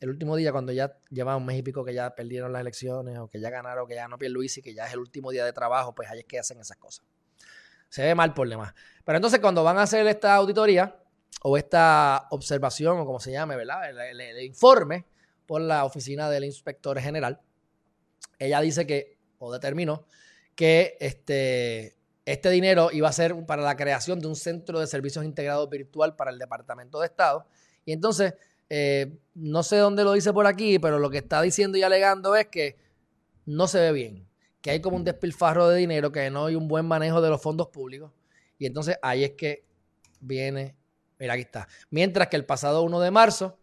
[0.00, 3.18] El último día, cuando ya lleva un mes y pico que ya perdieron las elecciones,
[3.18, 5.44] o que ya ganaron, que ya no Luis y que ya es el último día
[5.44, 7.04] de trabajo, pues ahí es que hacen esas cosas.
[7.90, 8.72] Se ve mal por demás.
[9.04, 10.96] Pero entonces, cuando van a hacer esta auditoría,
[11.42, 13.90] o esta observación, o como se llame, ¿verdad?
[14.10, 15.06] El, informe
[15.46, 17.40] por la oficina del inspector general,
[18.38, 20.06] ella dice que, o determinó,
[20.54, 25.24] que este, este dinero iba a ser para la creación de un centro de servicios
[25.24, 27.46] integrados virtual para el Departamento de Estado.
[27.86, 28.34] Y entonces,
[28.68, 32.36] eh, no sé dónde lo dice por aquí, pero lo que está diciendo y alegando
[32.36, 32.76] es que
[33.46, 34.28] no se ve bien,
[34.60, 37.40] que hay como un despilfarro de dinero, que no hay un buen manejo de los
[37.40, 38.12] fondos públicos.
[38.58, 39.64] Y entonces ahí es que
[40.20, 40.76] viene
[41.20, 41.68] Mira, aquí está.
[41.90, 43.58] Mientras que el pasado 1 de marzo,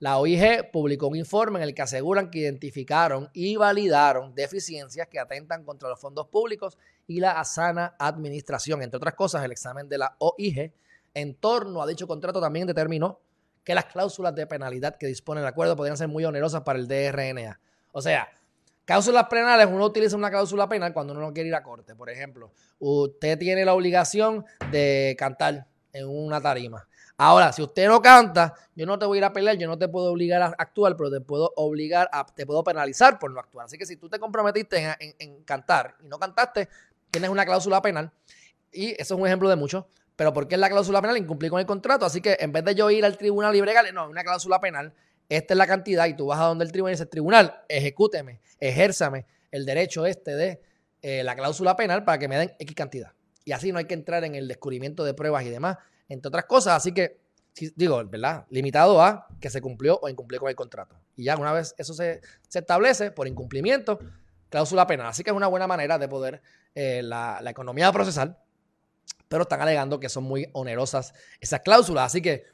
[0.00, 5.20] la OIG publicó un informe en el que aseguran que identificaron y validaron deficiencias que
[5.20, 8.82] atentan contra los fondos públicos y la sana administración.
[8.82, 10.72] Entre otras cosas, el examen de la OIG
[11.14, 13.20] en torno a dicho contrato también determinó
[13.62, 16.88] que las cláusulas de penalidad que dispone el acuerdo podrían ser muy onerosas para el
[16.88, 17.60] DRNA.
[17.92, 18.28] O sea,
[18.84, 21.94] cláusulas penales, uno utiliza una cláusula penal cuando uno no quiere ir a corte.
[21.94, 26.86] Por ejemplo, usted tiene la obligación de cantar en una tarima.
[27.20, 29.76] Ahora, si usted no canta, yo no te voy a ir a pelear, yo no
[29.76, 33.40] te puedo obligar a actuar, pero te puedo obligar a, te puedo penalizar por no
[33.40, 33.66] actuar.
[33.66, 36.68] Así que si tú te comprometiste en, cantar y no cantaste,
[37.10, 38.12] tienes una cláusula penal.
[38.70, 39.84] Y eso es un ejemplo de muchos.
[40.14, 41.16] Pero ¿por qué es la cláusula penal?
[41.16, 42.06] Incumplí con el contrato.
[42.06, 44.94] Así que en vez de yo ir al tribunal y bregarle, no, una cláusula penal,
[45.28, 48.40] esta es la cantidad y tú vas a donde el tribunal y dices, tribunal, ejecúteme,
[48.60, 50.60] ejérzame el derecho este de
[51.02, 53.12] eh, la cláusula penal para que me den X cantidad.
[53.48, 56.44] Y así no hay que entrar en el descubrimiento de pruebas y demás entre otras
[56.44, 56.76] cosas.
[56.76, 57.18] Así que,
[57.76, 58.44] digo, ¿verdad?
[58.50, 60.96] Limitado a que se cumplió o incumplió con el contrato.
[61.16, 62.20] Y ya una vez eso se,
[62.52, 64.00] establece por incumplimiento,
[64.50, 65.06] cláusula penal.
[65.06, 66.42] Así que es una buena manera de poder
[66.74, 68.36] eh, la, economía procesal,
[69.28, 72.04] pero están alegando que son muy onerosas esas cláusulas.
[72.04, 72.44] Así que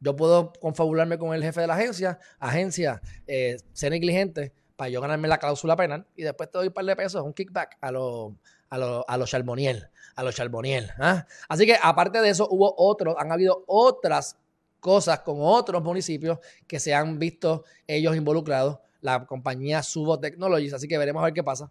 [0.00, 5.02] yo puedo confabularme con el jefe de la agencia, agencia, eh, ser negligente para yo
[5.02, 7.92] ganarme la cláusula penal y después te doy un par de pesos, un kickback a
[7.92, 8.32] los
[8.70, 10.90] a los a Charboniel a los Charboniel.
[10.98, 11.26] ¿ah?
[11.48, 14.36] Así que aparte de eso, hubo otros, han habido otras
[14.80, 20.88] cosas con otros municipios que se han visto ellos involucrados, la compañía Subo Technologies, así
[20.88, 21.70] que veremos a ver qué pasa.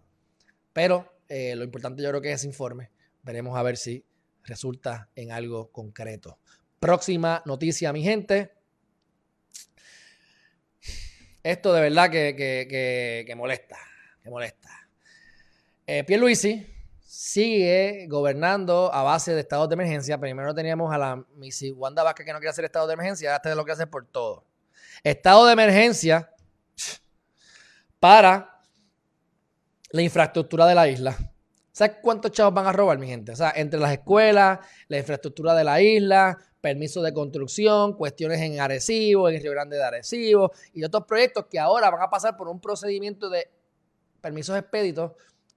[0.74, 2.92] Pero eh, lo importante yo creo que es ese informe.
[3.24, 4.04] Veremos a ver si
[4.44, 6.40] resulta en algo concreto.
[6.80, 8.54] Próxima noticia, mi gente.
[11.44, 13.78] Esto de verdad que, que, molesta,
[14.24, 14.70] que molesta.
[15.88, 16.66] Eh, Luisi
[17.10, 20.20] sigue gobernando a base de estados de emergencia.
[20.20, 23.56] Primero teníamos a la Missy Wanda Vázquez que no quiere hacer estado de emergencia, es
[23.56, 24.46] lo que hace por todo.
[25.04, 26.32] Estado de emergencia
[28.00, 28.62] para
[29.90, 31.18] la infraestructura de la isla.
[31.72, 33.32] ¿Sabes cuántos chavos van a robar, mi gente?
[33.32, 38.60] O sea, entre las escuelas, la infraestructura de la isla, permisos de construcción, cuestiones en
[38.60, 42.48] Arecibo, en Río Grande de Arecibo y otros proyectos que ahora van a pasar por
[42.50, 43.50] un procedimiento de
[44.22, 45.14] permisos expeditos.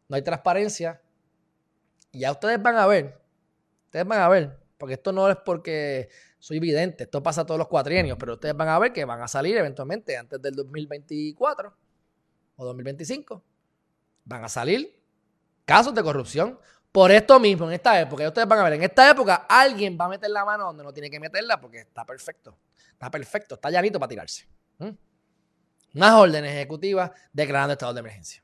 [0.08, 0.98] No hay transparencia,
[2.12, 3.20] y ya ustedes van a ver,
[3.86, 7.68] ustedes van a ver, porque esto no es porque soy vidente, esto pasa todos los
[7.68, 11.72] cuatrienios, pero ustedes van a ver que van a salir eventualmente antes del 2024
[12.56, 13.42] o 2025.
[14.24, 15.00] Van a salir
[15.64, 16.58] casos de corrupción
[16.90, 18.26] por esto mismo, en esta época.
[18.26, 20.92] Ustedes van a ver, en esta época alguien va a meter la mano donde no
[20.92, 22.58] tiene que meterla porque está perfecto.
[22.90, 24.46] Está perfecto, está llanito para tirarse.
[25.94, 28.41] Unas órdenes ejecutivas declarando estado de emergencia.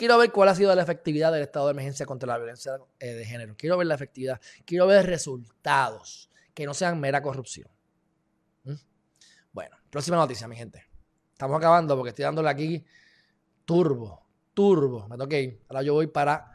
[0.00, 3.12] Quiero ver cuál ha sido la efectividad del estado de emergencia contra la violencia eh,
[3.12, 3.54] de género.
[3.54, 4.40] Quiero ver la efectividad.
[4.64, 7.68] Quiero ver resultados que no sean mera corrupción.
[8.64, 8.76] ¿Mm?
[9.52, 10.86] Bueno, próxima noticia, mi gente.
[11.32, 12.82] Estamos acabando porque estoy dándole aquí
[13.66, 15.06] turbo, turbo.
[15.06, 15.60] Me toqué.
[15.68, 16.50] Ahora yo voy para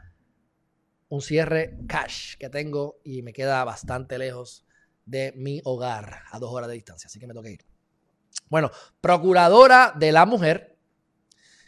[1.08, 4.66] un cierre cash que tengo y me queda bastante lejos
[5.04, 7.06] de mi hogar, a dos horas de distancia.
[7.06, 7.64] Así que me toqué ir.
[8.48, 10.75] Bueno, procuradora de la mujer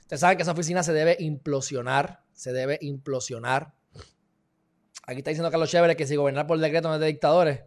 [0.09, 3.75] Ustedes saben que esa oficina se debe implosionar, se debe implosionar.
[5.03, 7.61] Aquí está diciendo Carlos Chévere que si gobernar por decreto no es de dictadores.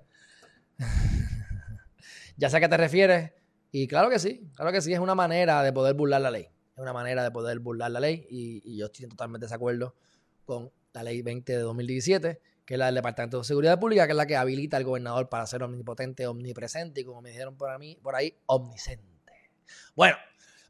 [2.37, 3.33] ya sé a qué te refieres.
[3.71, 6.49] Y claro que sí, claro que sí, es una manera de poder burlar la ley.
[6.73, 9.95] Es una manera de poder burlar la ley y, yo estoy totalmente de acuerdo
[10.43, 14.13] con la ley 20 de 2017, que es la del Departamento de Seguridad Pública, que
[14.13, 17.77] es la que habilita al gobernador para ser omnipotente, omnipresente y como me dijeron por,
[17.77, 19.05] mí, por ahí, omnisciente.
[19.95, 20.17] Bueno,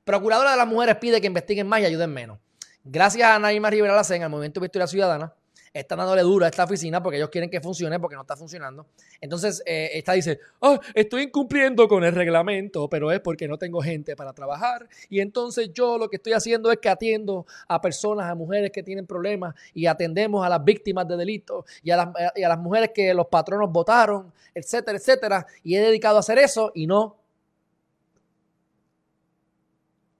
[0.04, 2.40] Procuradora de las Mujeres pide que investiguen más y ayuden menos.
[2.84, 5.32] Gracias a Naima Rivera Lacen, al Movimiento Victoria Ciudadana,
[5.72, 8.88] están dándole duro a esta oficina porque ellos quieren que funcione porque no está funcionando.
[9.22, 13.80] Entonces, eh, esta dice, oh, estoy incumpliendo con el reglamento, pero es porque no tengo
[13.80, 14.90] gente para trabajar.
[15.08, 18.82] Y entonces yo lo que estoy haciendo es que atiendo a personas, a mujeres que
[18.82, 22.58] tienen problemas y atendemos a las víctimas de delitos y a las, y a las
[22.58, 25.46] mujeres que los patronos votaron, etcétera, etcétera.
[25.64, 27.21] Y he dedicado a hacer eso y no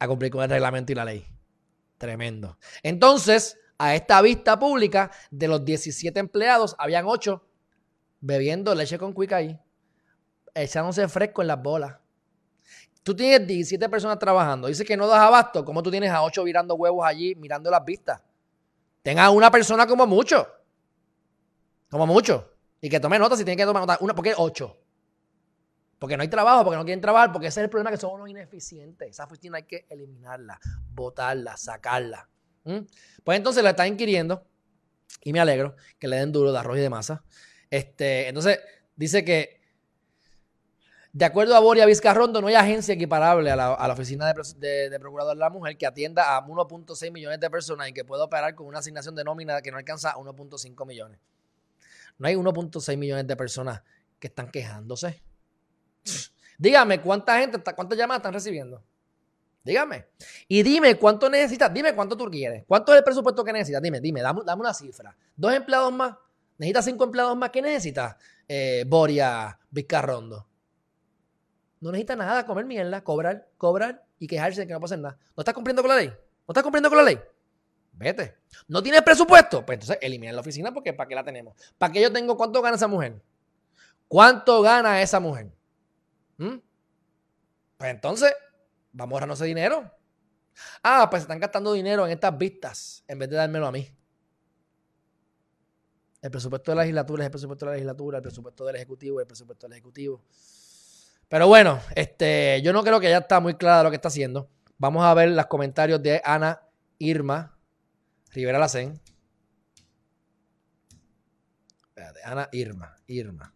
[0.02, 1.28] a cumplir con el reglamento y la ley.
[2.00, 2.58] Tremendo.
[2.82, 7.40] Entonces, a esta vista pública, de los 17 empleados, habían 8
[8.20, 9.60] bebiendo leche con cuica ahí,
[10.56, 11.98] echándose fresco en las bolas.
[13.04, 14.68] Tú tienes 17 personas trabajando.
[14.70, 15.64] Dice que no das abasto.
[15.64, 18.24] ¿Cómo tú tienes a 8 virando huevos allí, mirando las vistas?
[19.04, 20.48] Tenga una persona como mucho.
[21.92, 22.54] Como mucho.
[22.82, 24.00] Y que tome nota si tiene que tomar nota.
[24.02, 24.81] Una, porque 8.
[26.02, 28.14] Porque no hay trabajo, porque no quieren trabajar, porque ese es el problema que son
[28.14, 29.08] unos ineficientes.
[29.08, 30.60] Esa oficina hay que eliminarla,
[30.90, 32.28] botarla, sacarla.
[33.24, 34.44] Pues entonces la están inquiriendo
[35.22, 37.24] y me alegro que le den duro de arroz y de masa.
[37.70, 38.60] Este, entonces
[38.96, 39.62] dice que
[41.14, 45.40] de acuerdo a Boria Vizcarrondo, no hay agencia equiparable a la, oficina de, Procurador de
[45.40, 48.80] la Mujer que atienda a 1.6 millones de personas y que pueda operar con una
[48.80, 51.20] asignación de nómina que no alcanza a 1.5 millones.
[52.18, 53.84] No hay 1.6 millones de personas
[54.20, 55.22] que están quejándose.
[56.58, 58.84] Dígame cuánta gente, cuántas llamadas están recibiendo.
[59.64, 60.08] Dígame.
[60.48, 61.74] Y dime cuánto necesitas.
[61.74, 62.64] Dime cuánto tú quieres.
[62.68, 63.82] ¿Cuánto es el presupuesto que necesitas?
[63.82, 65.16] Dime, dime, dame, una cifra.
[65.36, 66.16] ¿Dos empleados más?
[66.58, 67.50] ¿Necesitas cinco empleados más?
[67.50, 68.16] ¿Qué necesitas,
[68.48, 70.48] eh, Boria Vizcarrondo?
[71.80, 75.18] No necesita nada, comer mierda, cobrar, cobrar y quejarse de que no pasa nada.
[75.36, 76.08] ¿No estás cumpliendo con la ley?
[76.08, 77.20] ¿No estás cumpliendo con la ley?
[77.94, 78.38] Vete.
[78.68, 79.66] ¿No tienes presupuesto?
[79.66, 81.56] Pues entonces elimina la oficina porque ¿para qué la tenemos?
[81.78, 83.20] ¿Para qué yo tengo cuánto gana esa mujer?
[84.08, 85.52] ¿Cuánto gana esa mujer?
[86.42, 86.60] ¿Mm?
[87.78, 88.34] Pues entonces,
[88.92, 89.92] vamos a ahorrarnos ese dinero.
[90.82, 93.88] Ah, pues están gastando dinero en estas vistas en vez de dármelo a mí.
[96.20, 99.20] El presupuesto de la legislatura es el presupuesto de la legislatura, el presupuesto del ejecutivo
[99.20, 100.24] es el presupuesto del ejecutivo.
[101.28, 104.50] Pero bueno, este, yo no creo que ya está muy clara lo que está haciendo.
[104.80, 106.60] Vamos a ver los comentarios de Ana
[106.98, 107.56] Irma
[108.32, 109.00] Rivera Lacén.
[111.88, 113.54] Espérate, Ana Irma, Irma.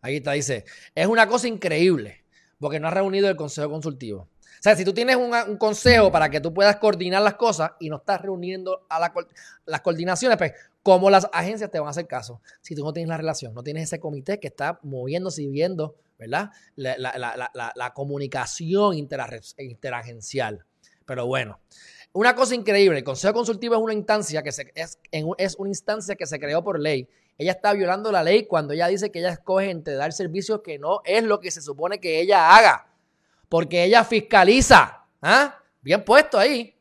[0.00, 0.64] Aquí está, dice,
[0.94, 2.21] es una cosa increíble
[2.62, 4.20] porque no ha reunido el consejo consultivo.
[4.20, 7.90] O sea, si tú tienes un, consejo para que tú puedas coordinar las cosas y
[7.90, 9.10] no estás reuniendo a
[9.66, 10.52] las coordinaciones, pues,
[10.84, 12.40] ¿cómo las agencias te van a hacer caso?
[12.60, 15.96] Si tú no tienes la relación, no tienes ese comité que está moviéndose y viendo,
[16.16, 16.50] ¿verdad?
[16.76, 20.64] La, comunicación interagencial.
[21.04, 21.58] Pero bueno,
[22.12, 24.98] una cosa increíble, el Consejo Consultivo es una instancia que se, es,
[25.58, 27.08] una instancia que se creó por ley.
[27.38, 30.78] Ella está violando la ley cuando ella dice que ella escoge entre dar servicios que
[30.78, 32.86] no es lo que se supone que ella haga.
[33.48, 35.06] Porque ella fiscaliza.
[35.22, 35.58] ¿Ah?
[35.80, 36.74] Bien puesto ahí.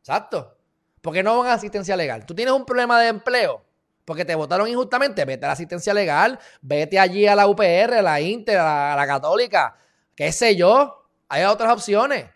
[0.00, 0.56] Exacto.
[1.00, 2.26] Porque no van a asistencia legal.
[2.26, 3.66] Tú tienes un problema de empleo
[4.06, 5.24] porque te votaron injustamente.
[5.24, 6.38] Vete a la asistencia legal.
[6.62, 9.76] Vete allí a la UPR, a la Inter, a la, Católica.
[10.14, 11.08] Qué sé yo.
[11.28, 12.26] Hay otras opciones.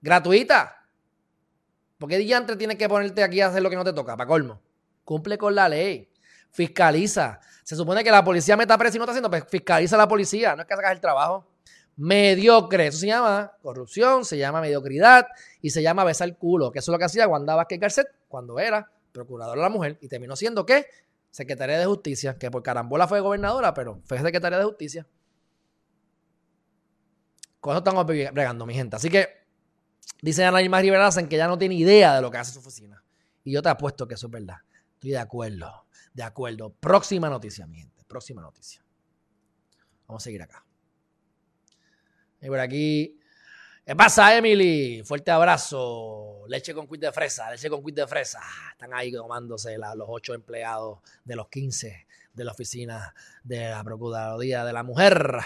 [0.00, 0.81] Gratuitas.
[2.02, 4.16] ¿Por qué diantre tienes que ponerte aquí a hacer lo que no te toca?
[4.16, 4.60] Para colmo.
[5.04, 6.10] Cumple con la ley.
[6.50, 7.38] Fiscaliza.
[7.62, 10.08] Se supone que la policía meta preso y no está haciendo, pues fiscaliza a la
[10.08, 10.56] policía.
[10.56, 11.46] No es que sacas el trabajo.
[11.94, 12.88] Mediocre.
[12.88, 15.28] Eso se llama corrupción, se llama mediocridad
[15.60, 16.72] y se llama besar el culo.
[16.72, 19.96] Que eso es lo que hacía Wanda Vázquez Garcet cuando era procurador de la mujer
[20.00, 20.86] y terminó siendo ¿qué?
[21.30, 25.06] Secretaria de Justicia, que por carambola fue gobernadora, pero fue secretaria de Justicia.
[27.60, 28.96] Con eso estamos bregando, mi gente.
[28.96, 29.41] Así que
[30.20, 33.02] Dice Ana Irma Rivera que ya no tiene idea de lo que hace su oficina.
[33.44, 34.58] Y yo te apuesto que eso es verdad.
[34.94, 35.86] Estoy de acuerdo.
[36.14, 36.70] De acuerdo.
[36.70, 38.04] Próxima noticia, mi gente.
[38.04, 38.84] Próxima noticia.
[40.06, 40.64] Vamos a seguir acá.
[42.40, 43.18] Y por aquí.
[43.84, 45.02] ¿Qué pasa, Emily?
[45.04, 46.44] Fuerte abrazo.
[46.46, 48.40] Leche con quid de fresa, leche con quid de fresa.
[48.70, 53.12] Están ahí tomándose los ocho empleados de los 15 de la oficina
[53.42, 55.40] de la Procuraduría de la Mujer.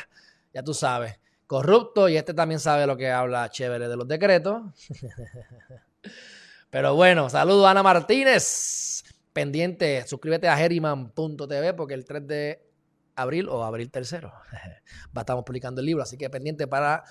[0.53, 4.63] Ya tú sabes corrupto y este también sabe lo que habla chévere de los decretos.
[6.71, 9.05] Pero bueno, saludos Ana Martínez.
[9.33, 12.67] Pendiente, suscríbete a Geriman.tv porque el 3 de
[13.15, 14.33] abril o abril tercero
[15.17, 17.05] estar publicando el libro, así que pendiente para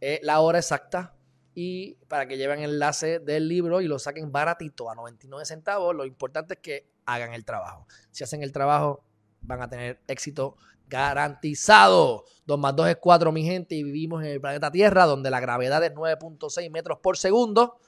[0.00, 1.14] eh, la hora exacta
[1.54, 5.94] y para que lleven el enlace del libro y lo saquen baratito a 99 centavos.
[5.94, 7.86] Lo importante es que hagan el trabajo.
[8.10, 9.04] Si hacen el trabajo,
[9.42, 10.56] van a tener éxito
[10.90, 12.24] garantizado.
[12.44, 15.40] 2 más 2 es 4, mi gente, y vivimos en el planeta Tierra, donde la
[15.40, 17.78] gravedad es 9.6 metros por segundo.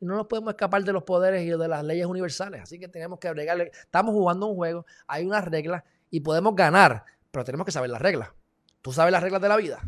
[0.00, 2.60] Y no nos podemos escapar de los poderes y de las leyes universales.
[2.62, 3.70] Así que tenemos que agregarle.
[3.72, 8.02] Estamos jugando un juego, hay unas reglas y podemos ganar, pero tenemos que saber las
[8.02, 8.30] reglas.
[8.82, 9.80] ¿Tú sabes las reglas de la vida?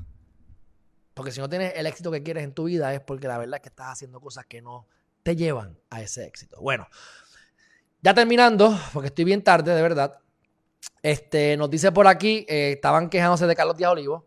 [1.13, 3.57] Porque si no tienes el éxito que quieres en tu vida es porque la verdad
[3.57, 4.87] es que estás haciendo cosas que no
[5.23, 6.61] te llevan a ese éxito.
[6.61, 6.87] Bueno,
[8.03, 10.21] ya terminando, porque estoy bien tarde, de verdad.
[11.03, 14.27] Este, nos dice por aquí, eh, estaban quejándose de Carlos Díaz Olivo.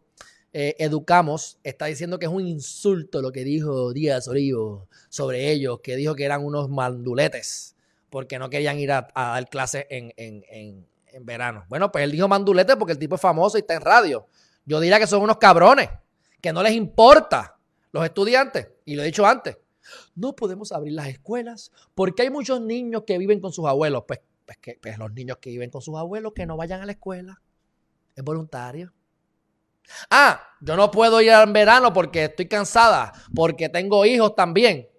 [0.52, 5.82] Eh, educamos, está diciendo que es un insulto lo que dijo Díaz Olivo sobre ellos,
[5.84, 7.76] que dijo que eran unos manduletes
[8.10, 10.86] porque no querían ir a, dar clases en, en,
[11.22, 11.66] verano.
[11.70, 14.28] Bueno, pues él dijo manduletes porque el tipo es famoso y está en radio.
[14.66, 15.90] Yo diría que son unos cabrones,
[16.42, 17.58] que no les importa
[17.92, 19.58] los estudiantes, y lo he dicho antes.
[20.16, 24.04] No podemos abrir las escuelas porque hay muchos niños que viven con sus abuelos.
[24.08, 24.20] Pues
[24.50, 26.94] pues que pues los niños que viven con sus abuelos que no vayan a la
[26.94, 27.40] escuela.
[28.16, 28.92] Es voluntario.
[30.10, 34.90] Ah, yo no puedo ir en verano porque estoy cansada, porque tengo hijos también.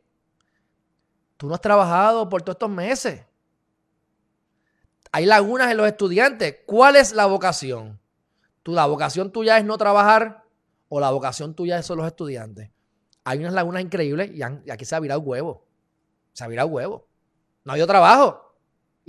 [1.37, 3.25] Tú no has trabajado por todos estos meses.
[5.11, 6.59] Hay lagunas en los estudiantes.
[6.65, 8.01] ¿Cuál es la vocación?
[8.63, 10.45] ¿Tú, ¿La vocación tuya es no trabajar
[10.89, 12.71] o la vocación tuya son los estudiantes?
[13.25, 15.67] Hay unas lagunas increíbles y, aquí se ha virado huevo.
[16.35, 17.09] Se ha virado huevo.
[17.65, 18.50] No ha habido trabajo.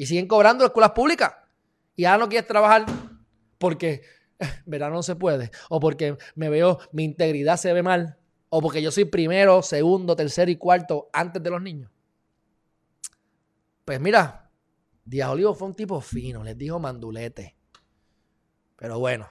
[0.02, 1.32] Y siguen cobrando escuelas públicas.
[1.95, 2.88] Y ahora no quieres trabajar
[3.60, 4.02] porque
[4.39, 5.52] eh, verano no se puede.
[5.70, 8.18] O porque me veo, mi integridad se ve mal.
[8.49, 11.91] O porque yo soy primero, segundo, tercero y cuarto antes de los niños.
[13.86, 14.49] Pues mira,
[15.06, 17.56] Díaz Olivo fue un tipo fino, les dijo mandulete.
[18.78, 19.30] Pero bueno,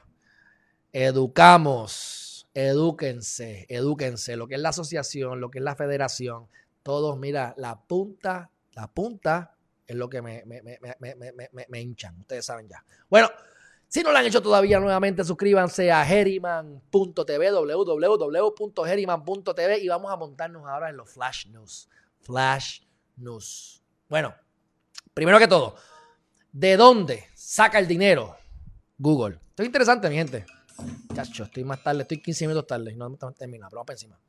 [0.93, 4.37] educamos, Edúquense, edúquense.
[4.37, 6.47] Lo que es la asociación, lo que es la federación,
[6.85, 9.57] todos, mira, la punta, la punta
[9.91, 10.79] es lo que me, me, me,
[11.69, 12.21] me hinchan.
[12.21, 12.85] Ustedes saben ya.
[13.09, 13.29] Bueno,
[13.89, 20.65] si no lo han hecho todavía, nuevamente suscríbanse a Heriman.tv, www.heriman.tv y vamos a montarnos
[20.69, 21.89] ahora en los Flash News.
[22.21, 22.83] Flash
[23.17, 23.83] News.
[24.09, 24.33] Bueno,
[25.13, 25.75] primero que todo,
[26.53, 28.37] ¿de dónde saca el dinero
[28.97, 29.41] Google?
[29.49, 30.47] Esto es interesante, mi gente.
[31.13, 32.95] Chacho, estoy más tarde, estoy 15 minutos tarde.
[32.95, 34.21] No hemos terminado, pero vamos para encima.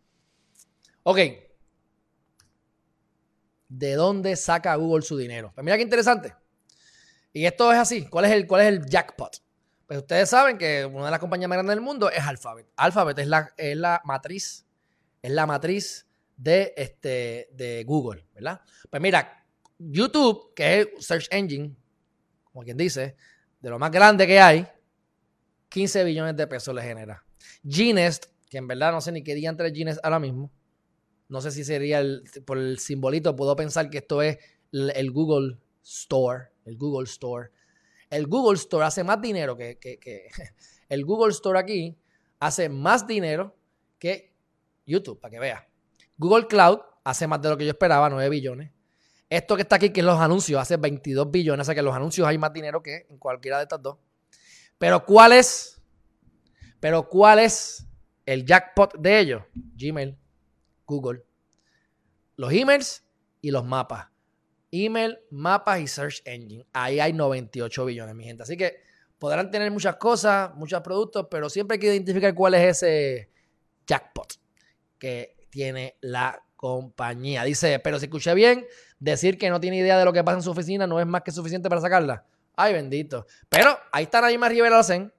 [1.04, 1.51] Ok.
[3.74, 5.54] ¿De dónde saca Google su dinero?
[5.56, 6.34] Pues mira qué interesante.
[7.32, 8.06] Y esto es así.
[8.06, 9.42] ¿Cuál es el, cuál es el jackpot?
[9.88, 12.68] Pues ustedes saben que una de las compañías más grandes del mundo es Alphabet.
[12.76, 14.66] Alphabet es la, es la matriz,
[15.22, 16.06] es la matriz
[16.36, 18.60] de, este, de Google, ¿verdad?
[18.90, 19.46] Pues mira,
[19.78, 21.74] YouTube, que es el search engine,
[22.44, 23.16] como quien dice,
[23.62, 24.68] de lo más grande que hay,
[25.70, 27.24] 15 billones de pesos le genera.
[27.64, 30.52] Gnest, que en verdad no sé ni qué día entre Gnest ahora mismo,
[31.32, 34.38] no sé si sería el, por el simbolito, puedo pensar que esto es
[34.72, 37.50] el Google Store, el Google Store
[38.12, 39.80] el Google Store hace más dinero que,
[40.90, 41.98] el Google Store aquí
[42.40, 43.56] hace más dinero
[43.98, 44.36] que
[44.86, 45.68] YouTube, para que vea.
[46.18, 48.72] Google Cloud hace más de lo que yo esperaba, 9 billones.
[49.30, 51.96] Esto que está aquí, que es los anuncios, hace 22 billones, o sea que los
[51.96, 53.98] anuncios hay más dinero que en cualquiera de estas dos.
[54.78, 55.82] Pero ¿cuál es?
[56.82, 57.88] Pero ¿cuál es
[58.26, 59.44] el jackpot de ellos?
[59.78, 60.18] Gmail,
[60.92, 61.24] Google,
[62.36, 63.06] los emails
[63.42, 64.12] y los mapas
[64.72, 66.66] email, mapas y search engine.
[66.74, 68.44] Ahí hay 98 billones, mi gente.
[68.44, 68.82] Así que
[69.20, 73.30] podrán tener muchas cosas, muchos productos, pero siempre hay que identificar cuál es ese
[73.86, 74.34] jackpot
[74.98, 77.44] que tiene la compañía.
[77.44, 78.66] Dice, pero si escuché bien,
[79.00, 81.22] decir que no tiene idea de lo que pasa en su oficina no es más
[81.24, 82.26] que suficiente para sacarla.
[82.56, 83.26] Ay, bendito.
[83.50, 85.14] Pero ahí está Naima Rivera hacen.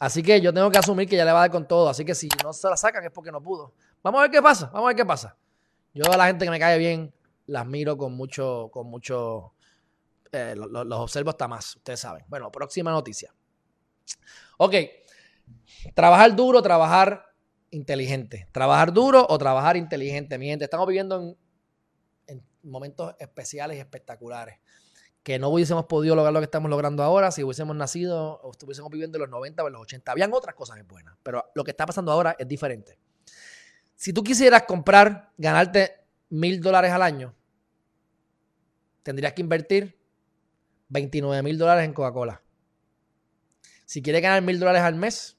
[0.00, 1.88] Así que yo tengo que asumir que ya le va a dar con todo.
[1.88, 3.74] Así que si no se la sacan es porque no pudo.
[4.02, 4.66] Vamos a ver qué pasa.
[4.66, 5.36] Vamos a ver qué pasa.
[5.94, 7.12] Yo a la gente que me cae bien
[7.48, 9.54] las miro con mucho, con mucho,
[10.30, 12.24] eh, los observo hasta más, ustedes saben.
[12.28, 13.34] Bueno, próxima noticia.
[14.58, 14.74] Ok,
[15.94, 17.24] trabajar duro, trabajar
[17.70, 18.48] inteligente.
[18.52, 20.38] Trabajar duro o trabajar inteligente.
[20.38, 21.36] Mi gente, estamos viviendo
[22.26, 24.58] en, momentos especiales y espectaculares.
[25.22, 28.90] Que no hubiésemos podido lograr lo que estamos logrando ahora si hubiésemos nacido o estuviésemos
[28.90, 30.12] viviendo en los 90 o en los 80.
[30.12, 32.98] Habían otras cosas buenas, pero lo que está pasando ahora es diferente.
[33.98, 37.34] Si tú quisieras comprar, ganarte mil dólares al año,
[39.02, 39.98] tendrías que invertir
[40.88, 42.40] 29 mil dólares en Coca-Cola.
[43.86, 45.36] Si quieres ganar mil dólares al mes,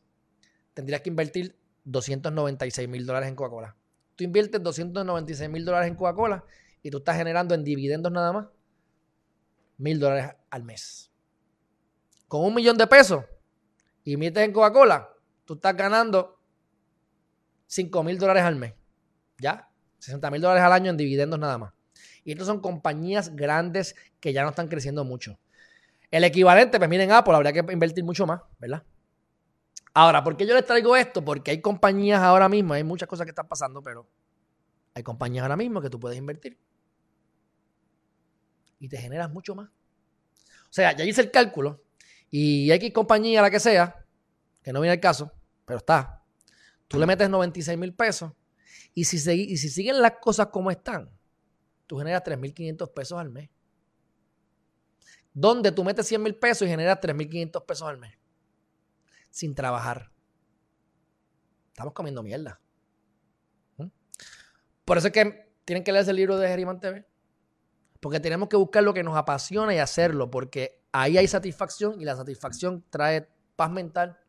[0.74, 3.78] tendrías que invertir 296 mil dólares en Coca-Cola.
[4.18, 6.44] Tú inviertes 296 mil dólares en Coca-Cola
[6.84, 8.48] y tú estás generando en dividendos nada más
[9.78, 11.10] mil dólares al mes.
[12.28, 13.24] Con un millón de pesos,
[14.04, 15.14] inviertes en Coca-Cola,
[15.46, 16.39] tú estás ganando
[17.70, 18.74] 5 mil dólares al mes.
[19.38, 19.70] ¿Ya?
[20.00, 21.74] 60 mil dólares al año en dividendos nada más.
[22.24, 25.40] Y estas son compañías grandes que ya no están creciendo mucho.
[26.12, 28.84] El equivalente, pues miren Apple, habría que invertir mucho más, ¿verdad?
[29.94, 31.24] Ahora, ¿por qué yo les traigo esto?
[31.24, 34.10] Porque hay compañías ahora mismo, hay muchas cosas que están pasando, pero
[34.96, 36.58] hay compañías ahora mismo que tú puedes invertir.
[38.80, 39.70] Y te generas mucho más.
[39.70, 41.84] O sea, ya hice el cálculo
[42.32, 44.06] y hay compañía, la que sea,
[44.64, 45.32] que no viene el caso,
[45.66, 46.19] pero está.
[46.90, 48.34] Tú le metes 96 mil pesos
[48.94, 51.10] y si, y si siguen las cosas como están,
[51.86, 53.50] tú generas 3.500 pesos al mes.
[55.32, 58.18] Donde tú metes 100 mil pesos y generas 3.500 pesos al mes.
[59.30, 60.12] Sin trabajar.
[61.68, 62.60] Estamos comiendo mierda.
[63.78, 63.86] ¿Mm?
[64.84, 67.06] Por eso es que tienen que leerse el libro de Geriman TV.
[68.00, 70.32] Porque tenemos que buscar lo que nos apasiona y hacerlo.
[70.32, 74.20] Porque ahí hay satisfacción y la satisfacción trae paz mental.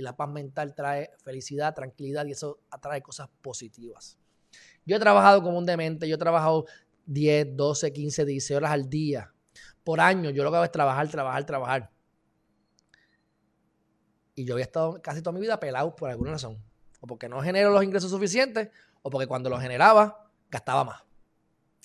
[0.00, 4.18] Y la paz mental trae felicidad, tranquilidad y eso atrae cosas positivas.
[4.86, 6.64] Yo he trabajado como un demente, yo he trabajado
[7.04, 9.30] 10, 12, 15, 16 horas al día.
[9.84, 11.90] Por año, yo lo que hago es trabajar, trabajar, trabajar.
[14.34, 16.56] Y yo había estado casi toda mi vida pelado por alguna razón.
[17.00, 18.70] O porque no genero los ingresos suficientes,
[19.02, 21.02] o porque cuando los generaba, gastaba más.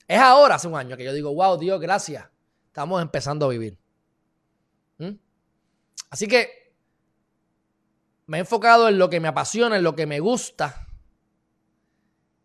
[0.07, 2.25] Es ahora, hace un año, que yo digo, wow, Dios, gracias.
[2.67, 3.77] Estamos empezando a vivir.
[4.99, 5.17] ¿Mm?
[6.11, 6.64] Así que
[8.27, 10.85] me he enfocado en lo que me apasiona, en lo que me gusta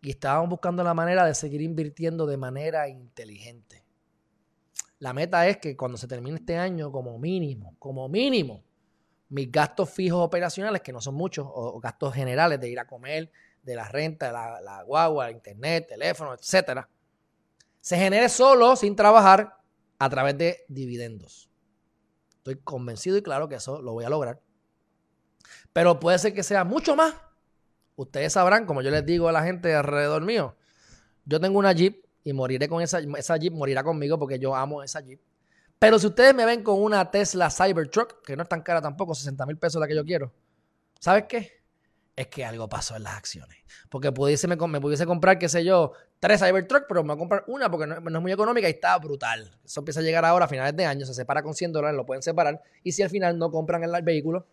[0.02, 3.84] y estábamos buscando la manera de seguir invirtiendo de manera inteligente.
[4.98, 8.62] La meta es que cuando se termine este año, como mínimo, como mínimo,
[9.28, 13.30] mis gastos fijos operacionales, que no son muchos, o gastos generales de ir a comer,
[13.62, 16.88] de la renta, de la, la guagua, el internet, teléfono, etcétera,
[17.80, 19.56] se genere solo, sin trabajar,
[19.98, 21.50] a través de dividendos.
[22.38, 24.40] Estoy convencido y claro que eso lo voy a lograr.
[25.72, 27.14] Pero puede ser que sea mucho más
[28.02, 30.56] ustedes sabrán, como yo les digo a la gente alrededor mío,
[31.24, 34.82] yo tengo una Jeep y moriré con esa, esa Jeep, morirá conmigo porque yo amo
[34.82, 35.20] esa Jeep.
[35.78, 39.14] Pero si ustedes me ven con una Tesla Cybertruck, que no es tan cara tampoco,
[39.14, 40.32] 60 mil pesos la que yo quiero,
[40.98, 41.60] ¿sabes qué?
[42.16, 43.56] Es que algo pasó en las acciones.
[43.88, 47.44] Porque pudiese, me, pudiese comprar, qué sé yo, tres Cybertruck, pero me voy a comprar
[47.46, 49.50] una porque no, es muy económica y está brutal.
[49.64, 52.04] Eso empieza a llegar ahora a finales de año, se separa con 100 dólares, lo
[52.04, 52.60] pueden separar.
[52.82, 54.46] Y si al final no compran el vehículo,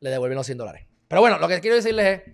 [0.00, 0.86] le devuelven los 100 dólares.
[1.08, 2.32] Pero bueno, lo que quiero decirles es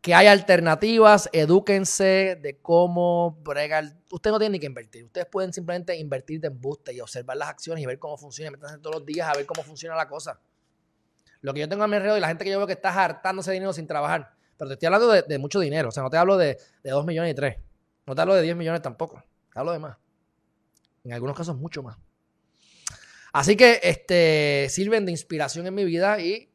[0.00, 3.96] que hay alternativas, edúquense de cómo bregar.
[4.10, 5.04] Ustedes no tienen ni que invertir.
[5.04, 8.50] Ustedes pueden simplemente invertir de embuste y observar las acciones y ver cómo funciona.
[8.50, 10.40] Meterse todos los días a ver cómo funciona la cosa.
[11.40, 12.90] Lo que yo tengo a mi alrededor y la gente que yo veo que está
[12.90, 14.34] hartándose dinero sin trabajar.
[14.56, 15.88] Pero te estoy hablando de, mucho dinero.
[15.88, 17.56] O sea, no te hablo de, de 2 millones y 3.
[18.06, 19.22] No te hablo de 10 millones tampoco.
[19.52, 19.96] Te hablo de más.
[21.04, 21.96] En algunos casos mucho más.
[23.32, 26.53] Así que este, sirven de inspiración en mi vida y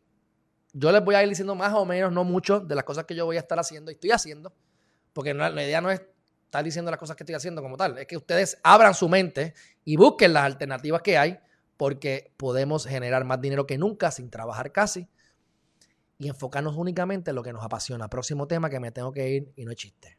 [0.73, 3.15] yo les voy a ir diciendo más o menos, no mucho, de las cosas que
[3.15, 4.53] yo voy a estar haciendo y estoy haciendo.
[5.13, 6.01] Porque la idea no es
[6.45, 7.97] estar diciendo las cosas que estoy haciendo como tal.
[7.97, 9.53] Es que ustedes abran su mente
[9.85, 11.39] y busquen las alternativas que hay
[11.77, 15.07] porque podemos generar más dinero que nunca sin trabajar casi
[16.17, 18.09] y enfocarnos únicamente en lo que nos apasiona.
[18.09, 20.17] Próximo tema que me tengo que ir y no es chiste.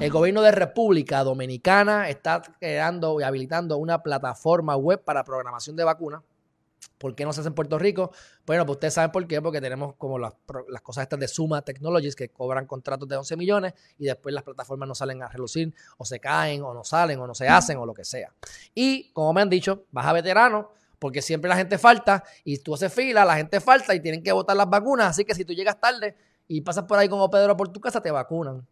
[0.00, 5.84] El gobierno de República Dominicana está creando y habilitando una plataforma web para programación de
[5.84, 6.22] vacunas.
[6.98, 8.10] ¿Por qué no se hace en Puerto Rico?
[8.44, 10.34] Bueno, pues ustedes saben por qué, porque tenemos como las,
[10.68, 14.42] las, cosas estas de Suma Technologies que cobran contratos de 11 millones y después las
[14.42, 17.78] plataformas no salen a relucir o se caen o no salen o no se hacen
[17.78, 18.32] o lo que sea.
[18.74, 22.92] Y como me han dicho, baja veterano, porque siempre la gente falta y tú haces
[22.92, 25.10] fila, la gente falta y tienen que votar las vacunas.
[25.10, 26.16] Así que si tú llegas tarde
[26.48, 28.66] y pasas por ahí como Pedro por tu casa, te vacunan.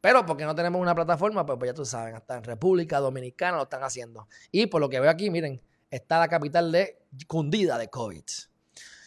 [0.00, 3.56] Pero porque no tenemos una plataforma, pues, pues ya tú sabes, hasta en República Dominicana
[3.56, 4.28] lo están haciendo.
[4.50, 5.60] Y por lo que veo aquí, miren,
[5.92, 8.24] está la capital de cundida de COVID.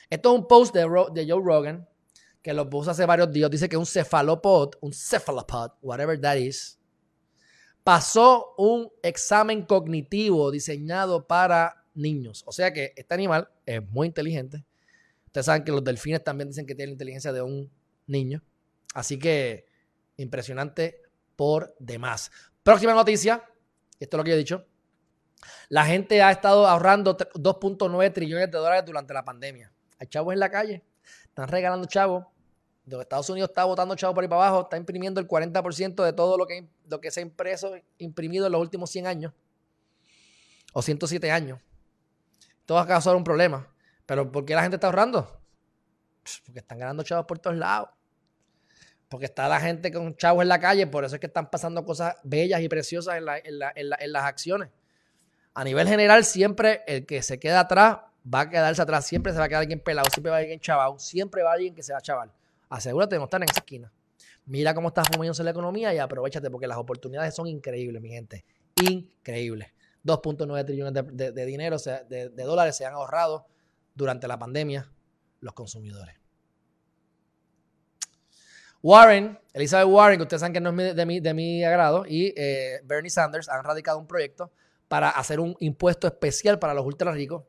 [0.09, 0.85] Esto es un post de,
[1.27, 1.87] Joe Rogan
[2.43, 3.49] que lo puso hace varios días.
[3.49, 6.79] Dice que un cefalopod, un cephalopod, whatever that is,
[7.83, 12.43] pasó un examen cognitivo diseñado para niños.
[12.45, 14.63] O sea que este animal es muy inteligente.
[15.25, 17.71] Ustedes saben que los delfines también dicen que tienen la inteligencia de un
[18.05, 18.43] niño.
[18.93, 19.65] Así que
[20.17, 21.01] impresionante
[21.35, 22.31] por demás.
[22.61, 23.43] Próxima noticia.
[23.99, 24.65] Esto es lo que yo he dicho.
[25.69, 29.71] La gente ha estado ahorrando 2.9 trillones de dólares durante la pandemia.
[29.99, 30.83] Hay chavos en la calle.
[31.23, 32.25] Están regalando chavos.
[32.85, 34.61] De Estados Unidos está votando chavos por ahí para abajo.
[34.63, 38.51] Está imprimiendo el 40% de todo lo que, lo que se ha impreso, imprimido en
[38.51, 39.33] los últimos 100 años.
[40.71, 41.59] O 107 años.
[42.65, 43.67] Todo ha causado un problema.
[44.05, 45.41] Pero ¿por qué la gente está ahorrando?
[46.45, 47.89] Porque están ganando chavos por todos lados.
[49.09, 50.85] Porque está la gente con chavos en la calle.
[50.85, 53.25] Por eso es que están pasando cosas bellas y preciosas en,
[53.75, 54.69] en las acciones.
[55.55, 57.99] A nivel general, siempre el que se queda atrás
[58.31, 59.05] va a quedarse atrás.
[59.07, 60.09] Siempre se va a quedar alguien pelado.
[60.11, 60.99] Siempre va a alguien chaval.
[60.99, 62.31] Siempre va a alguien que se va a chaval.
[62.69, 63.91] Asegúrate de no estar en esa esquina.
[64.45, 68.45] Mira cómo está moviéndose la economía y aprovechate porque las oportunidades son increíbles, mi gente.
[68.75, 69.69] Increíbles.
[70.03, 73.47] 2.9 trillones de, dinero, de, dólares se han ahorrado
[73.95, 74.91] durante la pandemia
[75.39, 76.15] los consumidores.
[78.83, 82.33] Warren, Elizabeth Warren, que ustedes saben que no es de mi, de mi agrado, y
[82.37, 84.51] eh, Bernie Sanders han radicado un proyecto
[84.87, 87.43] para hacer un impuesto especial para los ultra ricos.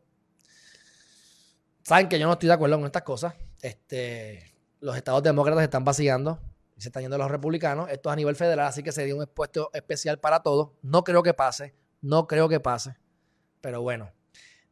[1.83, 3.35] Saben que yo no estoy de acuerdo con estas cosas.
[3.63, 6.41] Este, los estados demócratas están vaciando
[6.77, 7.89] y se están yendo los republicanos.
[7.91, 10.71] Esto es a nivel federal, así que sería un impuesto especial para todos.
[10.83, 11.75] No creo que pase.
[12.01, 12.97] No creo que pase.
[13.61, 14.11] Pero bueno.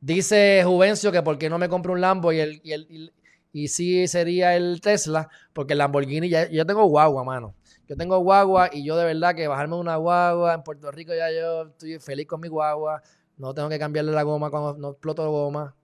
[0.00, 3.14] Dice Juvencio que por qué no me compro un Lambo y el, y, el,
[3.52, 7.54] y, sí sería el Tesla, porque el Lamborghini ya yo tengo guagua, mano.
[7.88, 11.30] Yo tengo guagua y yo de verdad que bajarme una guagua en Puerto Rico ya
[11.30, 13.02] yo estoy feliz con mi guagua.
[13.36, 15.74] No tengo que cambiarle la goma cuando no exploto goma.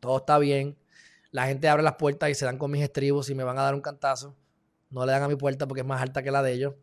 [0.00, 0.76] Todo está bien.
[1.30, 3.62] La gente abre las puertas y se dan con mis estribos y me van a
[3.62, 4.34] dar un cantazo.
[4.90, 6.74] No le dan a mi puerta porque es más alta que la de ellos.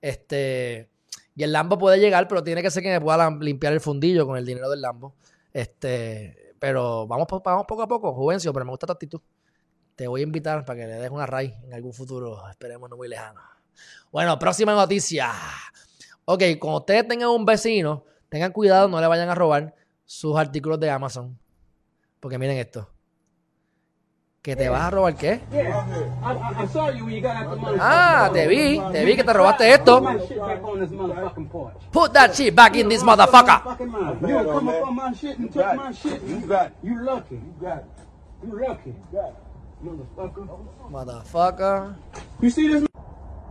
[0.00, 0.90] Este,
[1.34, 4.26] y el Lambo puede llegar, pero tiene que ser que me pueda limpiar el fundillo
[4.26, 5.14] con el dinero del Lambo.
[5.52, 9.20] Este, pero vamos, vamos poco a poco, Juvencio, pero me gusta tu actitud.
[9.96, 12.96] Te voy a invitar para que le des una raíz en algún futuro, esperemos no
[12.96, 13.53] muy lejano.
[14.10, 15.32] Bueno, próxima noticia.
[16.24, 20.78] Ok, cuando ustedes tengan un vecino, tengan cuidado, no le vayan a robar sus artículos
[20.80, 21.38] de Amazon.
[22.20, 22.88] Porque miren esto.
[24.44, 25.40] ¿Que te vas a robar qué?
[27.80, 30.02] Ah, te vi, te vi que te robaste esto.
[31.90, 33.62] Put that shit back in this motherfucker.
[40.90, 41.94] Motherfucker.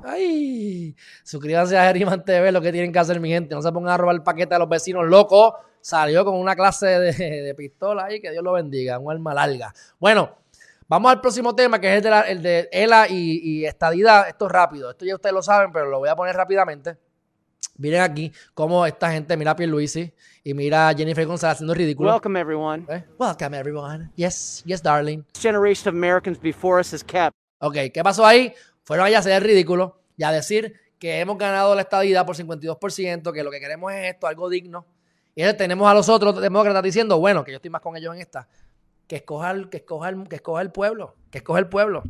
[0.03, 3.55] Ay, suscríbanse a Geriman TV, lo que tienen que hacer mi gente.
[3.55, 5.53] No se pongan a robar el paquete a los vecinos locos.
[5.81, 9.73] Salió con una clase de, de pistola ahí, que Dios lo bendiga, un alma larga.
[9.99, 10.43] Bueno,
[10.87, 14.27] Vamos al próximo tema, que es el de, la, el de ELA y, y estadidad.
[14.27, 14.91] Esto es rápido.
[14.91, 16.97] Esto ya ustedes lo saben, pero lo voy a poner rápidamente.
[17.77, 22.11] Miren aquí cómo esta gente mira a Pierluisi y mira a Jennifer González haciendo ridículo.
[22.11, 22.85] Welcome, everyone.
[22.89, 23.05] ¿Eh?
[23.17, 24.11] Welcome, everyone.
[24.15, 25.23] Yes, yes, darling.
[25.33, 27.33] This generation of Americans before us has kept
[27.65, 28.53] Ok, ¿qué pasó ahí?
[28.83, 33.31] Fueron allá a el ridículo y a decir que hemos ganado la estadidad por 52%,
[33.33, 34.85] que lo que queremos es esto, algo digno.
[35.35, 38.21] Y tenemos a los otros demócratas diciendo, bueno, que yo estoy más con ellos en
[38.21, 38.47] esta,
[39.07, 42.03] que escoja, el- que escoja, el- que escoja el pueblo, que escoja el pueblo.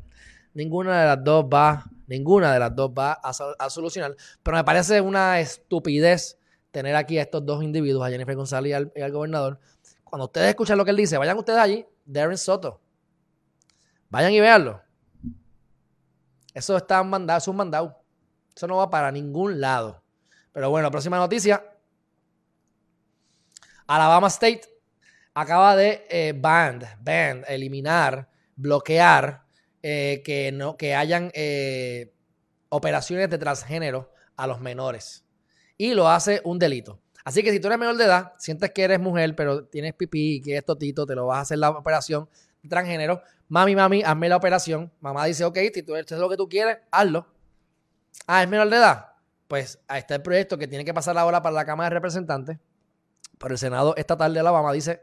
[0.54, 4.16] Ninguna de las dos va, ninguna de las dos va a, a solucionar.
[4.44, 6.38] Pero me parece una estupidez
[6.70, 9.60] tener aquí a estos dos individuos, a Jennifer González y al, y al gobernador.
[10.04, 12.80] Cuando ustedes escuchan lo que él dice, vayan ustedes allí, Darren Soto.
[14.10, 14.82] Vayan y véanlo.
[16.54, 18.04] Eso está mandado, es un mandado.
[18.56, 20.04] Eso no va para ningún lado.
[20.52, 21.64] Pero bueno, próxima noticia.
[23.88, 24.62] Alabama State
[25.34, 29.44] acaba de eh, band, band, eliminar, bloquear
[29.82, 32.14] eh, que, no, que hayan eh,
[32.70, 35.26] operaciones de transgénero a los menores.
[35.78, 37.02] Y lo hace un delito.
[37.26, 40.36] Así que si tú eres menor de edad, sientes que eres mujer, pero tienes pipí
[40.36, 42.30] y quieres totito, te lo vas a hacer la operación
[42.68, 43.22] transgénero.
[43.48, 44.92] Mami, mami, hazme la operación.
[45.00, 47.28] Mamá dice, ok, si tú esto es lo que tú quieres, hazlo.
[48.28, 49.08] Ah, es menor de edad.
[49.48, 52.58] Pues ahí está el proyecto que tiene que pasar ahora para la Cámara de Representantes.
[53.38, 55.02] Pero el Senado estatal de Alabama dice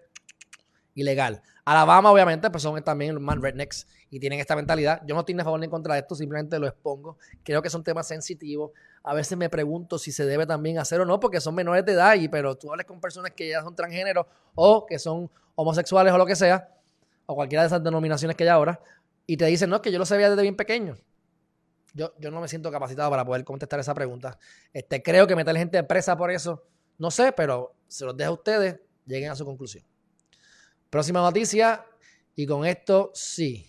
[0.95, 1.43] ilegal.
[1.65, 5.03] Alabama, obviamente, pues son también más rednecks y tienen esta mentalidad.
[5.07, 7.19] Yo no estoy a favor ni en contra de esto, simplemente lo expongo.
[7.45, 8.73] Creo que son temas sensitivos.
[9.03, 11.93] A veces me pregunto si se debe también hacer o no, porque son menores de
[11.93, 16.13] edad, y, pero tú hablas con personas que ya son transgéneros o que son homosexuales
[16.13, 16.69] o lo que sea,
[17.31, 18.81] o cualquiera de esas denominaciones que hay ahora,
[19.24, 20.97] y te dicen, no, es que yo lo sabía desde bien pequeño.
[21.95, 24.37] Yo, yo no me siento capacitado para poder contestar esa pregunta.
[24.72, 26.64] Este, creo que meter gente presa por eso,
[26.99, 29.85] no sé, pero se los dejo a ustedes, lleguen a su conclusión.
[30.91, 31.87] Próxima noticia,
[32.35, 33.64] y con esto sí,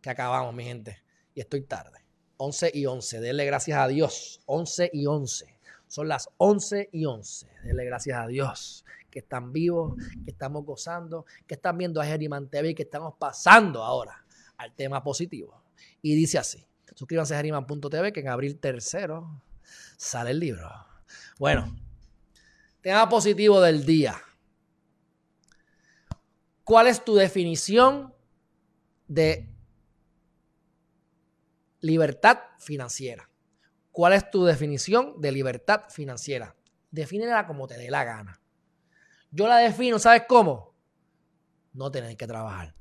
[0.00, 1.02] que acabamos, mi gente.
[1.34, 1.98] Y estoy tarde.
[2.36, 4.40] 11 y 11, denle gracias a Dios.
[4.46, 5.58] 11 y 11.
[5.88, 7.48] Son las 11 y 11.
[7.64, 9.94] Denle gracias a Dios que están vivos,
[10.24, 14.24] que estamos gozando, que están viendo a Geriman TV y que estamos pasando ahora
[14.56, 15.62] al tema positivo.
[16.02, 16.66] Y dice así.
[16.94, 19.42] Suscríbanse a Geriman.tv que en abril tercero
[19.96, 20.68] sale el libro.
[21.38, 21.74] Bueno,
[22.80, 24.20] tema positivo del día.
[26.64, 28.14] ¿Cuál es tu definición
[29.08, 29.48] de
[31.80, 33.28] libertad financiera?
[33.92, 36.54] ¿Cuál es tu definición de libertad financiera?
[36.90, 38.40] Defínela como te dé la gana.
[39.30, 40.74] Yo la defino, ¿sabes cómo?
[41.72, 42.74] No tener que trabajar.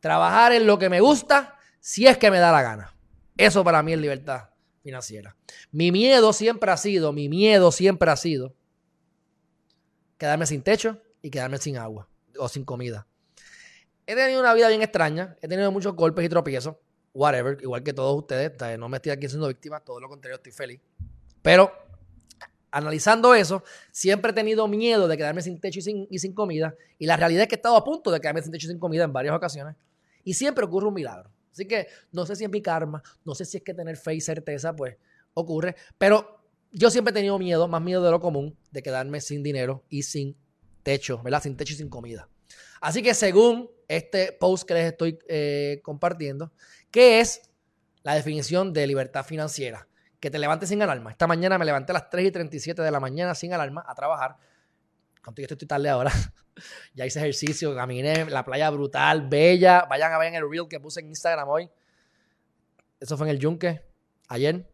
[0.00, 2.94] Trabajar en lo que me gusta si es que me da la gana.
[3.36, 4.50] Eso para mí es libertad
[4.82, 5.36] financiera.
[5.70, 8.54] Mi miedo siempre ha sido, mi miedo siempre ha sido
[10.18, 12.08] quedarme sin techo y quedarme sin agua
[12.38, 13.06] o sin comida.
[14.06, 16.76] He tenido una vida bien extraña, he tenido muchos golpes y tropiezos,
[17.12, 20.52] whatever, igual que todos ustedes, no me estoy aquí siendo víctima, todo lo contrario, estoy
[20.52, 20.80] feliz.
[21.42, 21.72] Pero
[22.76, 27.16] analizando eso, siempre he tenido miedo de quedarme sin techo y sin, comida, y la
[27.16, 29.12] realidad es que he estado a punto de quedarme sin techo y sin comida en
[29.12, 29.76] varias ocasiones,
[30.22, 31.30] y siempre ocurre un milagro.
[31.52, 34.14] Así que no sé si es mi karma, no sé si es que tener fe
[34.14, 34.96] y certeza, pues
[35.32, 39.42] ocurre, pero yo siempre he tenido miedo, más miedo de lo común, de quedarme sin
[39.42, 40.36] dinero y sin
[40.82, 41.42] techo, ¿verdad?
[41.42, 42.28] Sin techo y sin comida.
[42.82, 46.52] Así que según este post que les estoy eh, compartiendo,
[46.90, 47.40] ¿qué es
[48.02, 49.88] la definición de libertad financiera?
[50.20, 51.10] Que te levantes sin alarma.
[51.10, 53.94] Esta mañana me levanté a las 3 y 37 de la mañana sin alarma a
[53.94, 54.36] trabajar.
[55.22, 56.12] Contigo estoy tarde ahora.
[56.94, 59.86] ya hice ejercicio, caminé, la playa brutal, bella.
[59.90, 61.70] Vayan a ver en el reel que puse en Instagram hoy.
[63.00, 63.82] Eso fue en el Yunque
[64.28, 64.70] ayer.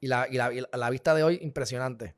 [0.00, 2.16] Y la, y la, la vista de hoy, impresionante.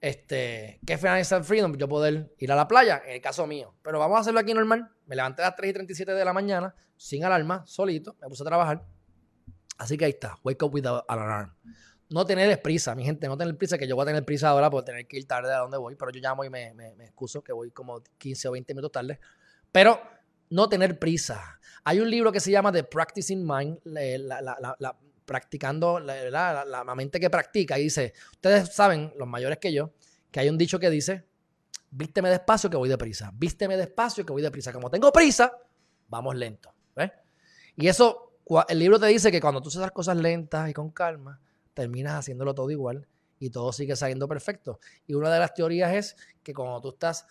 [0.00, 1.76] Este, ¿qué Financial Freedom?
[1.76, 3.74] Yo poder ir a la playa, en el caso mío.
[3.82, 4.90] Pero vamos a hacerlo aquí normal.
[5.06, 8.42] Me levanté a las 3 y 37 de la mañana, sin alarma, solito, me puse
[8.42, 8.84] a trabajar.
[9.78, 11.54] Así que ahí está, wake up with an alarm.
[12.10, 14.70] No tener prisa, mi gente, no tener prisa, que yo voy a tener prisa ahora
[14.70, 17.04] por tener que ir tarde a donde voy, pero yo llamo y me, me, me
[17.04, 19.20] excuso que voy como 15 o 20 minutos tarde.
[19.70, 20.00] Pero
[20.50, 21.60] no tener prisa.
[21.84, 27.20] Hay un libro que se llama The Practicing Mind, la, la, la, practicando, la, mente
[27.20, 29.92] que practica, y dice, ustedes saben, los mayores que yo,
[30.30, 31.26] que hay un dicho que dice,
[31.90, 34.72] vísteme despacio que voy deprisa, vísteme despacio que voy deprisa.
[34.72, 35.52] Como tengo prisa,
[36.08, 36.72] vamos lento.
[36.96, 37.12] ¿ves?
[37.76, 38.27] Y eso,
[38.68, 41.40] el libro te dice que cuando tú haces las cosas lentas y con calma,
[41.74, 43.06] terminas haciéndolo todo igual
[43.38, 44.80] y todo sigue saliendo perfecto.
[45.06, 47.26] Y una de las teorías es que cuando tú estás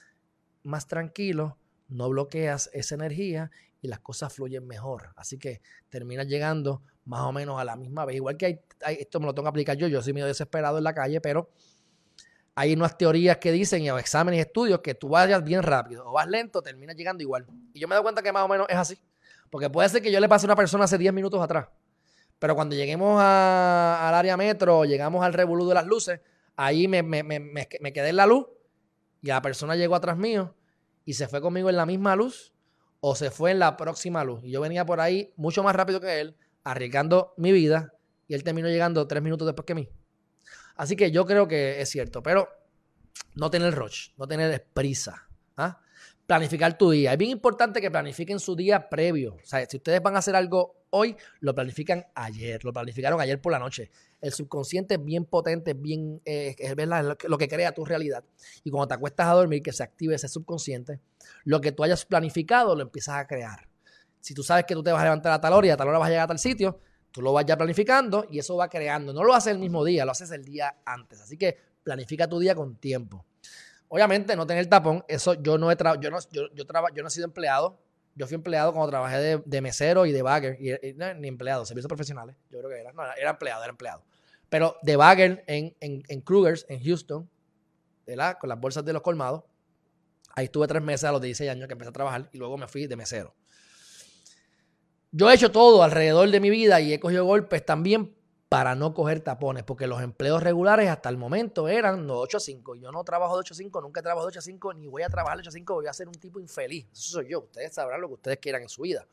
[0.64, 1.58] más tranquilo,
[1.88, 3.52] no bloqueas esa energía
[3.82, 5.14] y las cosas fluyen mejor.
[5.16, 8.18] Así que terminas llegando más o menos a la misma vez.
[8.18, 8.60] Igual que hay,
[9.00, 11.50] esto me lo tengo que aplicar yo, yo soy medio desesperado en la calle, pero
[12.56, 16.14] hay unas teorías que dicen y exámenes y estudios que tú vayas bien rápido o
[16.14, 17.46] vas lento, terminas llegando igual.
[17.74, 19.00] Y yo me doy cuenta que más o menos es así.
[19.50, 21.68] Porque puede ser que yo le pase a una persona hace 10 minutos atrás.
[22.40, 26.22] Pero cuando lleguemos al área metro, llegamos al revolú de las luces,
[26.56, 28.48] ahí me, me, me, me, quedé en la luz
[29.22, 30.56] y la persona llegó atrás mío
[31.04, 32.54] y se fue conmigo en la misma luz
[33.00, 34.44] o se fue en la próxima luz.
[34.44, 37.94] Y yo venía por ahí mucho más rápido que él, arriesgando mi vida
[38.28, 39.90] y él terminó llegando tres minutos después que mí.
[40.76, 42.50] Así que yo creo que es cierto, pero
[43.34, 45.28] no tener rush, no tener prisa.
[45.56, 45.80] ¿ah?
[46.28, 47.14] Planificar tu día.
[47.14, 49.36] Es bien importante que planifiquen su día previo.
[49.36, 53.42] O sea, si ustedes van a hacer algo hoy, lo planifican ayer, lo planificaron ayer
[53.42, 53.90] por la noche.
[54.20, 56.76] El subconsciente es bien potente, es bien, eh, es
[57.30, 58.26] lo que crea tu realidad.
[58.66, 61.00] Y cuando te acuestas a dormir, que se active ese subconsciente,
[61.46, 63.70] lo que tú hayas planificado lo empiezas a crear.
[64.20, 65.88] Si tú sabes que tú te vas a levantar a tal hora y a tal
[65.88, 68.68] hora vas a llegar a tal sitio, tú lo vas ya planificando y eso va
[68.68, 69.14] creando.
[69.14, 71.22] No lo haces el mismo día, lo haces el día antes.
[71.22, 73.26] Así que planifica tu día con tiempo.
[73.90, 77.08] Obviamente, no tener tapón, eso yo no he trabajado, yo no, yo, yo, yo no
[77.08, 77.80] he sido empleado,
[78.16, 82.36] yo fui empleado cuando trabajé de, mesero y de bagger, y, ni empleado, servicios profesionales,
[82.50, 84.04] yo creo que era, no, era empleado, era empleado.
[84.50, 87.30] Pero de bagger en, en, en Krugers, en Houston,
[88.06, 88.38] ¿verdad?
[88.40, 89.44] con las bolsas de los colmados,
[90.36, 92.68] ahí estuve tres meses a los 16 años que empecé a trabajar y luego me
[92.68, 93.36] fui de mesero.
[95.12, 98.17] Yo he hecho todo alrededor de mi vida y he cogido golpes también
[98.50, 102.40] para no coger tapones, porque los empleos regulares hasta el momento eran de 8 a
[102.40, 102.76] 5.
[102.76, 104.88] Yo no trabajo de 8 a 5, nunca he trabajado de 8 a 5, ni
[104.88, 106.88] voy a trabajar de 8 a 5, voy a ser un tipo infeliz.
[106.92, 107.42] Eso soy yo.
[107.42, 109.06] Ustedes sabrán lo que ustedes quieran en su vida.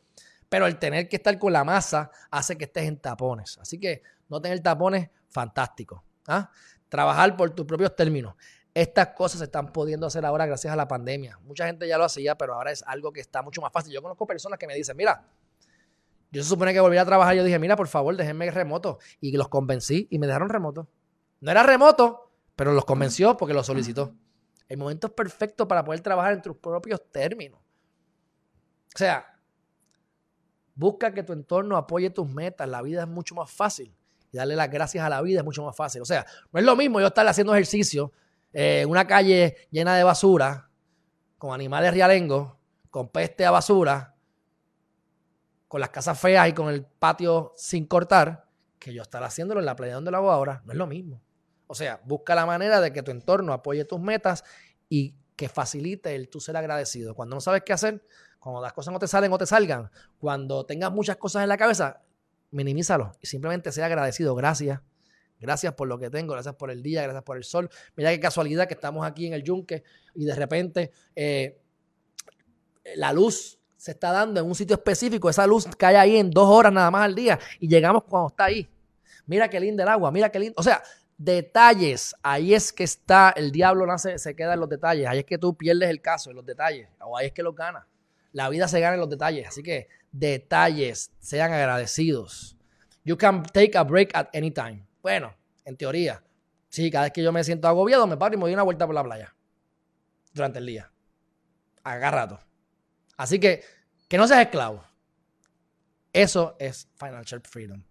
[0.48, 3.58] Pero el tener que estar con la masa hace que estés en tapones.
[3.58, 6.04] Así que no tener tapones, fantástico.
[6.28, 6.48] ¿ah?
[6.88, 8.36] Trabajar por tus propios términos.
[8.72, 11.38] Estas cosas se están pudiendo hacer ahora gracias a la pandemia.
[11.42, 13.92] Mucha gente ya lo hacía, pero ahora es algo que está mucho más fácil.
[13.92, 15.24] Yo conozco personas que me dicen, mira,
[16.34, 17.36] yo se supone que volví a trabajar.
[17.36, 18.98] Yo dije, mira, por favor, déjenme remoto.
[19.20, 20.88] Y los convencí y me dejaron remoto.
[21.40, 24.16] No era remoto, pero los convenció porque lo solicitó.
[24.68, 27.60] El momento es perfecto para poder trabajar en tus propios términos.
[27.60, 29.38] O sea,
[30.74, 32.68] busca que tu entorno apoye tus metas.
[32.68, 33.94] La vida es mucho más fácil.
[34.32, 36.02] Y darle las gracias a la vida es mucho más fácil.
[36.02, 38.10] O sea, no es lo mismo yo estar haciendo ejercicio
[38.52, 40.68] eh, en una calle llena de basura,
[41.38, 42.54] con animales rialengos,
[42.90, 44.13] con peste a basura,
[45.74, 48.46] con las casas feas y con el patio sin cortar,
[48.78, 51.20] que yo estar haciéndolo en la playa donde lo hago ahora, no es lo mismo.
[51.66, 54.44] O sea, busca la manera de que tu entorno apoye tus metas
[54.88, 57.16] y que facilite el tú ser agradecido.
[57.16, 58.06] Cuando no sabes qué hacer,
[58.38, 61.56] cuando las cosas no te salen o te salgan, cuando tengas muchas cosas en la
[61.56, 62.04] cabeza,
[62.52, 64.36] minimízalo y simplemente sea agradecido.
[64.36, 64.80] Gracias.
[65.40, 67.68] Gracias por lo que tengo, gracias por el día, gracias por el sol.
[67.96, 69.82] Mira qué casualidad que estamos aquí en el yunque
[70.14, 71.60] y de repente eh,
[72.94, 76.48] la luz se está dando en un sitio específico, esa luz cae ahí en dos
[76.48, 78.66] horas nada más al día y llegamos cuando está ahí.
[79.26, 80.54] Mira qué lindo el agua, mira qué lindo.
[80.56, 80.82] O sea,
[81.18, 85.26] detalles, ahí es que está, el diablo nace, se queda en los detalles, ahí es
[85.26, 87.84] que tú pierdes el caso en los detalles, o ahí es que lo ganas.
[88.32, 92.56] La vida se gana en los detalles, así que detalles, sean agradecidos.
[93.04, 94.86] You can take a break at any time.
[95.02, 95.34] Bueno,
[95.66, 96.22] en teoría,
[96.70, 98.86] sí, cada vez que yo me siento agobiado, me paro y me doy una vuelta
[98.86, 99.34] por la playa
[100.32, 100.90] durante el día.
[101.82, 102.40] Agarrato.
[103.16, 103.62] Así que
[104.08, 104.84] que no seas esclavo.
[106.12, 107.82] Eso es financial freedom.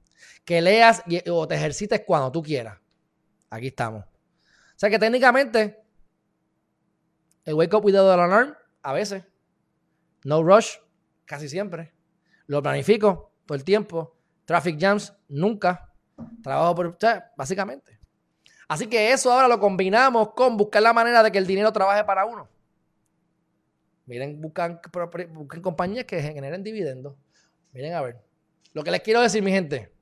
[0.45, 2.79] Que leas o te ejercites cuando tú quieras.
[3.49, 4.05] Aquí estamos.
[4.05, 5.83] O sea que técnicamente,
[7.43, 9.23] el wake up without an alarm, a veces.
[10.23, 10.77] No rush,
[11.25, 11.93] casi siempre.
[12.47, 14.17] Lo planifico todo el tiempo.
[14.45, 15.93] Traffic jams, nunca.
[16.41, 16.87] Trabajo por.
[16.87, 17.99] usted, básicamente.
[18.67, 22.03] Así que eso ahora lo combinamos con buscar la manera de que el dinero trabaje
[22.03, 22.49] para uno.
[24.05, 24.79] Miren, buscan,
[25.61, 27.15] compañías que generen dividendos.
[27.71, 28.17] Miren, a ver.
[28.73, 29.93] Lo que les quiero decir, mi gente,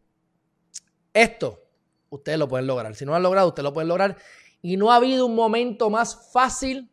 [1.14, 1.62] esto
[2.10, 2.96] ustedes lo pueden lograr.
[2.96, 4.18] Si no lo han logrado, ustedes lo pueden lograr.
[4.62, 6.92] Y no ha habido un momento más fácil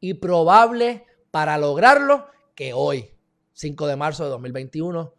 [0.00, 3.10] y probable para lograrlo que hoy,
[3.52, 5.14] 5 de marzo de 2021,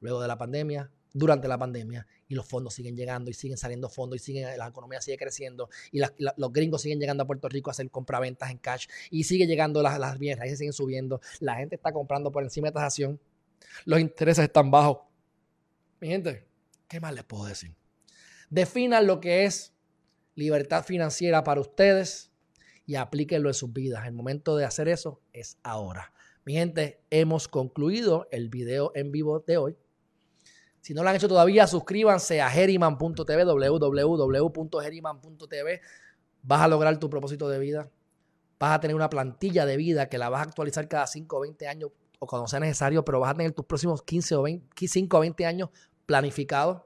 [0.00, 3.88] luego de la pandemia, durante la pandemia y los fondos siguen llegando y siguen saliendo
[3.88, 7.70] fondos y siguen, la economía sigue creciendo y los gringos siguen llegando a Puerto Rico
[7.70, 11.76] a hacer compraventas en cash y sigue llegando las, las bienes siguen subiendo, la gente
[11.76, 13.20] está comprando por encima de tasación,
[13.84, 14.98] los intereses están bajos.
[16.00, 16.46] Mi gente,
[16.88, 17.74] ¿qué más les puedo decir?
[18.50, 19.72] Definan lo que es
[20.34, 22.30] libertad financiera para ustedes
[22.84, 24.06] y aplíquenlo en sus vidas.
[24.06, 26.12] El momento de hacer eso es ahora.
[26.44, 29.76] Mi gente, hemos concluido el video en vivo de hoy.
[30.86, 35.80] Si no lo han hecho todavía, suscríbanse a Geriman.tv, www.geriman.tv.
[36.42, 37.90] Vas a lograr tu propósito de vida.
[38.60, 41.40] Vas a tener una plantilla de vida que la vas a actualizar cada 5 o
[41.40, 44.86] 20 años o cuando sea necesario, pero vas a tener tus próximos 15 o 20,
[44.86, 45.70] 5 o 20 años
[46.06, 46.82] planificados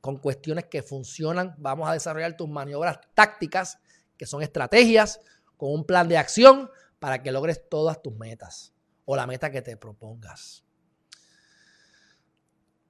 [0.00, 1.54] con cuestiones que funcionan.
[1.58, 3.78] Vamos a desarrollar tus maniobras tácticas,
[4.16, 5.20] que son estrategias,
[5.56, 9.62] con un plan de acción para que logres todas tus metas o la meta que
[9.62, 10.65] te propongas.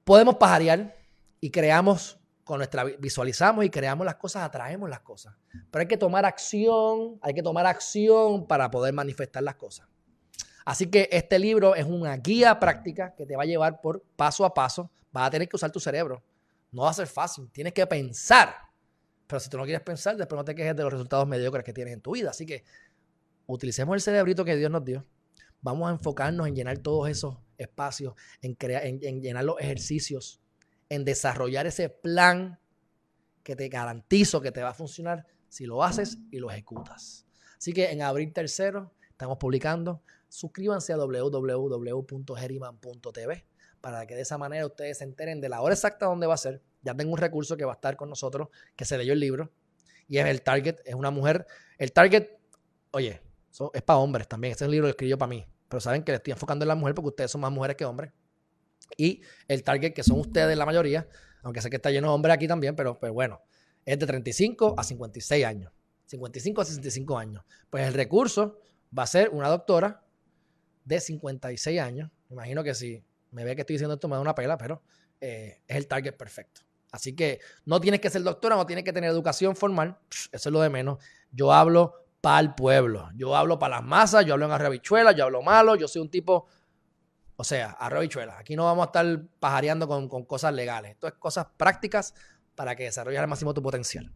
[0.07, 0.95] Podemos pajarear
[1.41, 5.35] y creamos con nuestra visualizamos y creamos las cosas, atraemos las cosas.
[5.69, 9.85] Pero hay que tomar acción, hay que tomar acción para poder manifestar las cosas.
[10.63, 14.45] Así que este libro es una guía práctica que te va a llevar por paso
[14.45, 14.89] a paso.
[15.11, 16.23] Vas a tener que usar tu cerebro.
[16.71, 18.55] No va a ser fácil, tienes que pensar.
[19.27, 21.73] Pero si tú no quieres pensar, después no te quejes de los resultados mediocres que
[21.73, 22.29] tienes en tu vida.
[22.29, 22.63] Así que
[23.45, 25.05] utilicemos el cerebrito que Dios nos dio.
[25.59, 30.39] Vamos a enfocarnos en llenar todos esos espacios, en, crear, en llenar los ejercicios,
[30.89, 32.59] en desarrollar ese plan
[33.43, 37.25] que te garantizo que te va a funcionar si lo haces y lo ejecutas.
[37.57, 40.01] Así que en abril tercero estamos publicando.
[40.27, 43.45] Suscríbanse a www.geriman.tv
[43.79, 46.37] para que de esa manera ustedes se enteren de la hora exacta donde va a
[46.37, 46.61] ser.
[46.81, 49.51] Ya tengo un recurso que va a estar con nosotros, que se leyó el libro,
[50.07, 51.47] y es el Target, es una mujer.
[51.77, 52.27] El Target,
[52.91, 53.21] oye,
[53.73, 54.51] es para hombres también.
[54.51, 56.69] Este es un libro que escribió para mí, pero saben que le estoy enfocando en
[56.69, 58.11] la mujer porque ustedes son más mujeres que hombres.
[58.95, 61.07] Y el target, que son ustedes la mayoría,
[61.43, 63.41] aunque sé que está lleno de hombres aquí también, pero, pero bueno,
[63.85, 65.71] es de 35 a 56 años.
[66.05, 67.43] 55 a 65 años.
[67.69, 68.59] Pues el recurso
[68.97, 70.03] va a ser una doctora
[70.85, 72.09] de 56 años.
[72.29, 74.81] Imagino que si me ve que estoy diciendo esto me da una pela, pero
[75.19, 76.61] eh, es el target perfecto.
[76.91, 79.97] Así que no tienes que ser doctora, no tienes que tener educación formal.
[80.31, 81.03] Eso es lo de menos.
[81.31, 83.09] Yo hablo para el pueblo.
[83.15, 86.09] Yo hablo para las masas, yo hablo en arrebichuela, yo hablo malo, yo soy un
[86.09, 86.45] tipo
[87.37, 88.37] o sea, arroz y chuela.
[88.37, 90.91] Aquí no vamos a estar pajareando con, cosas legales.
[90.91, 92.13] Esto es cosas prácticas
[92.53, 94.11] para que desarrolles al máximo tu potencial.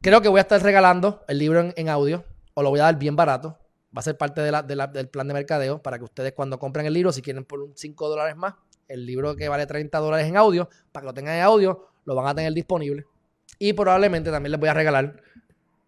[0.00, 2.24] Creo que voy a estar regalando el libro en, audio
[2.54, 3.60] o lo voy a dar bien barato.
[3.96, 7.12] Va a ser parte del plan de mercadeo para que ustedes cuando compren el libro,
[7.12, 8.54] si quieren por 5 dólares más,
[8.88, 12.16] el libro que vale 30 dólares en audio, para que lo tengan en audio, lo
[12.16, 13.06] van a tener disponible.
[13.60, 15.22] Y probablemente también les voy a regalar,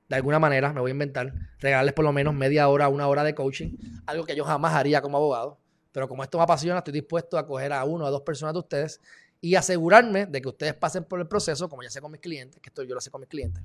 [0.08, 3.24] de alguna manera, me voy a inventar, regalarles por lo menos media hora, una hora
[3.24, 3.76] de coaching,
[4.06, 5.58] algo que yo jamás haría como abogado
[5.94, 8.52] pero como esto me apasiona, estoy dispuesto a coger a uno o a dos personas
[8.52, 9.00] de ustedes
[9.40, 12.60] y asegurarme de que ustedes pasen por el proceso, como ya sé con mis clientes,
[12.60, 13.62] que esto yo lo sé con mis clientes,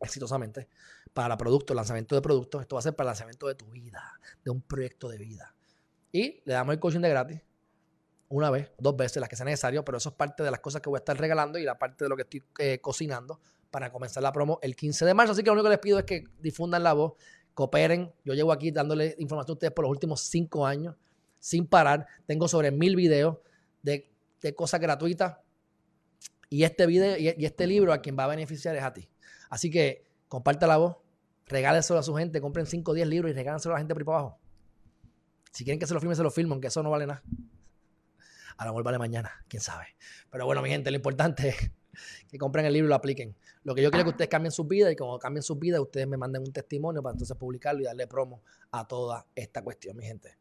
[0.00, 0.68] exitosamente,
[1.12, 2.62] para productos, lanzamiento de productos.
[2.62, 4.00] Esto va a ser para el lanzamiento de tu vida,
[4.44, 5.52] de un proyecto de vida.
[6.12, 7.40] Y le damos el coaching de gratis,
[8.28, 10.80] una vez, dos veces, las que sea necesario, pero eso es parte de las cosas
[10.80, 13.40] que voy a estar regalando y la parte de lo que estoy eh, cocinando
[13.70, 15.32] para comenzar la promo el 15 de marzo.
[15.32, 17.14] Así que lo único que les pido es que difundan la voz,
[17.54, 18.12] cooperen.
[18.24, 20.96] Yo llevo aquí dándole información a ustedes por los últimos cinco años
[21.38, 22.06] sin parar.
[22.26, 23.38] Tengo sobre mil videos
[23.82, 24.08] de,
[24.54, 25.38] cosas gratuitas.
[26.48, 29.08] Y este video y, este libro a quien va a beneficiar es a ti.
[29.48, 30.96] Así que comparte la voz,
[31.46, 34.02] regálenselo a su gente, compren 5 o 10 libros y regálenselo a la gente por
[34.02, 34.38] ahí abajo.
[35.52, 37.22] Si quieren que se lo firme, se lo firmen, aunque eso no vale nada.
[38.56, 39.86] A lo mejor vale mañana, quién sabe.
[40.30, 41.70] Pero bueno, mi gente, lo importante es
[42.28, 43.36] que compren el libro y lo apliquen.
[43.64, 45.80] Lo que yo quiero es que ustedes cambien su vida y cuando cambien su vida,
[45.80, 49.96] ustedes me manden un testimonio para entonces publicarlo y darle promo a toda esta cuestión,
[49.96, 50.36] mi gente.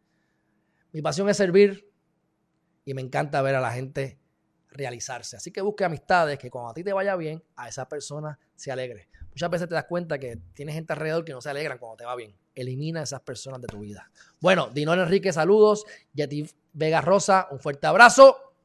[0.91, 1.89] Mi pasión es servir
[2.85, 4.19] y me encanta ver a la gente
[4.71, 5.37] realizarse.
[5.37, 8.71] Así que busque amistades que cuando a ti te vaya bien, a esa persona se
[8.71, 9.09] alegre.
[9.29, 12.05] Muchas veces te das cuenta que tienes gente alrededor que no se alegran cuando te
[12.05, 12.35] va bien.
[12.55, 14.11] Elimina a esas personas de tu vida.
[14.39, 15.85] Bueno, Dinor Enrique, saludos.
[16.13, 18.55] Yeti Vega Rosa, un fuerte abrazo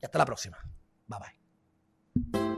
[0.00, 0.58] y hasta la próxima.
[1.06, 1.39] Bye bye.
[2.16, 2.49] thank you